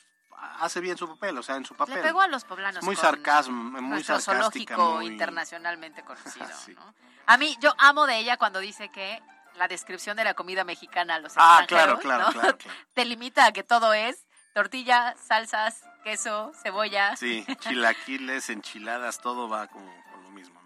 [0.61, 1.95] hace bien su papel, o sea, en su papel.
[1.95, 2.81] Le pegó a los poblanos.
[2.81, 6.73] Muy sarcasmo, muy sarcástica, muy- internacionalmente conocido, Sí.
[6.75, 6.95] ¿no?
[7.25, 9.21] A mí, yo amo de ella cuando dice que
[9.55, 12.39] la descripción de la comida mexicana a los Ah, extranjeros, claro, claro, ¿no?
[12.41, 12.79] claro, claro.
[12.93, 17.17] Te limita a que todo es tortilla, salsas, queso, cebolla.
[17.17, 19.91] Sí, chilaquiles, enchiladas, todo va como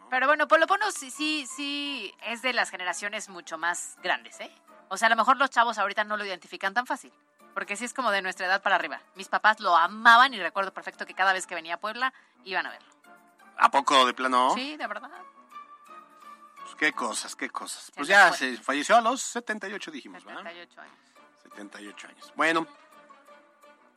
[0.10, 4.52] Pero bueno, Polo Pono sí, sí, sí es de las generaciones mucho más grandes, ¿eh?
[4.90, 7.12] O sea, a lo mejor los chavos ahorita no lo identifican tan fácil.
[7.54, 9.02] Porque sí es como de nuestra edad para arriba.
[9.16, 12.14] Mis papás lo amaban y recuerdo perfecto que cada vez que venía a Puebla
[12.46, 12.88] iban a verlo.
[13.58, 14.52] ¿A poco de plano?
[14.54, 15.10] Sí, de verdad.
[16.62, 17.92] Pues qué cosas, qué cosas.
[17.96, 18.38] Pues ya fue.
[18.38, 20.44] se falleció a los 78, dijimos, ¿verdad?
[20.44, 20.98] 78 años.
[21.44, 22.34] 78 años.
[22.36, 22.68] Bueno.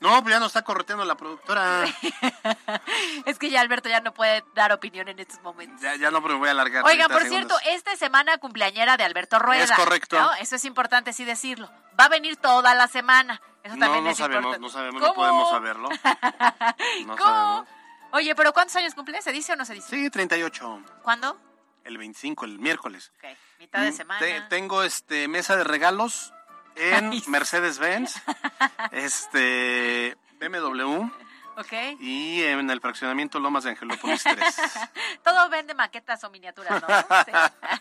[0.00, 1.84] No, pues ya nos está correteando la productora.
[3.26, 5.80] Es que ya Alberto ya no puede dar opinión en estos momentos.
[5.80, 6.84] Ya, ya no, pero me voy a alargar.
[6.84, 7.58] Oiga, 30 por segundos.
[7.60, 9.64] cierto, esta semana cumpleañera de Alberto Rueda.
[9.64, 10.18] Es correcto.
[10.18, 10.32] ¿no?
[10.34, 11.70] Eso es importante sí decirlo.
[11.98, 13.40] Va a venir toda la semana.
[13.62, 14.66] Eso No, también no es sabemos, importante.
[14.66, 15.88] no sabemos, no podemos saberlo.
[17.06, 17.18] No ¿Cómo?
[17.18, 17.68] sabemos.
[18.12, 19.20] Oye, pero ¿cuántos años cumple?
[19.22, 19.88] ¿Se dice o no se dice?
[19.88, 20.82] Sí, 38.
[21.02, 21.38] ¿Cuándo?
[21.84, 23.12] El 25, el miércoles.
[23.18, 23.24] Ok,
[23.58, 24.20] mitad de Mm, semana.
[24.20, 26.32] te- tengo este mesa de regalos
[26.76, 27.10] en.
[27.26, 28.14] Mercedes-Benz,
[28.92, 31.08] este BMW
[31.56, 31.72] Ok.
[32.00, 34.54] y en el fraccionamiento Lomas de Angelópolis 3.
[35.24, 36.88] Todo vende maquetas o miniaturas, ¿no?
[37.24, 37.32] Sí.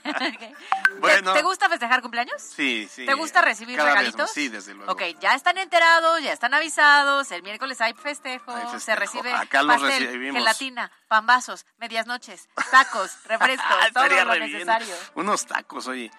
[0.10, 0.40] Ok.
[0.40, 0.54] ¿Te-
[1.00, 1.34] Bueno.
[1.34, 2.42] ¿Te, gusta festejar cumpleaños?
[2.42, 3.06] Sí, sí.
[3.06, 4.32] ¿Te gusta recibir cada regalitos?
[4.32, 4.92] sí, desde luego.
[4.92, 7.32] Ok, ya están enterados, ya están avisados.
[7.32, 10.40] El miércoles hay festejo, Hay se recibe Acá los pastel, recibimos.
[10.40, 14.52] gelatina, pambazos, medias noches, tacos, refrescos, Ah, todo lo bien.
[14.52, 14.96] necesario.
[15.16, 16.12] Unos tacos, oye.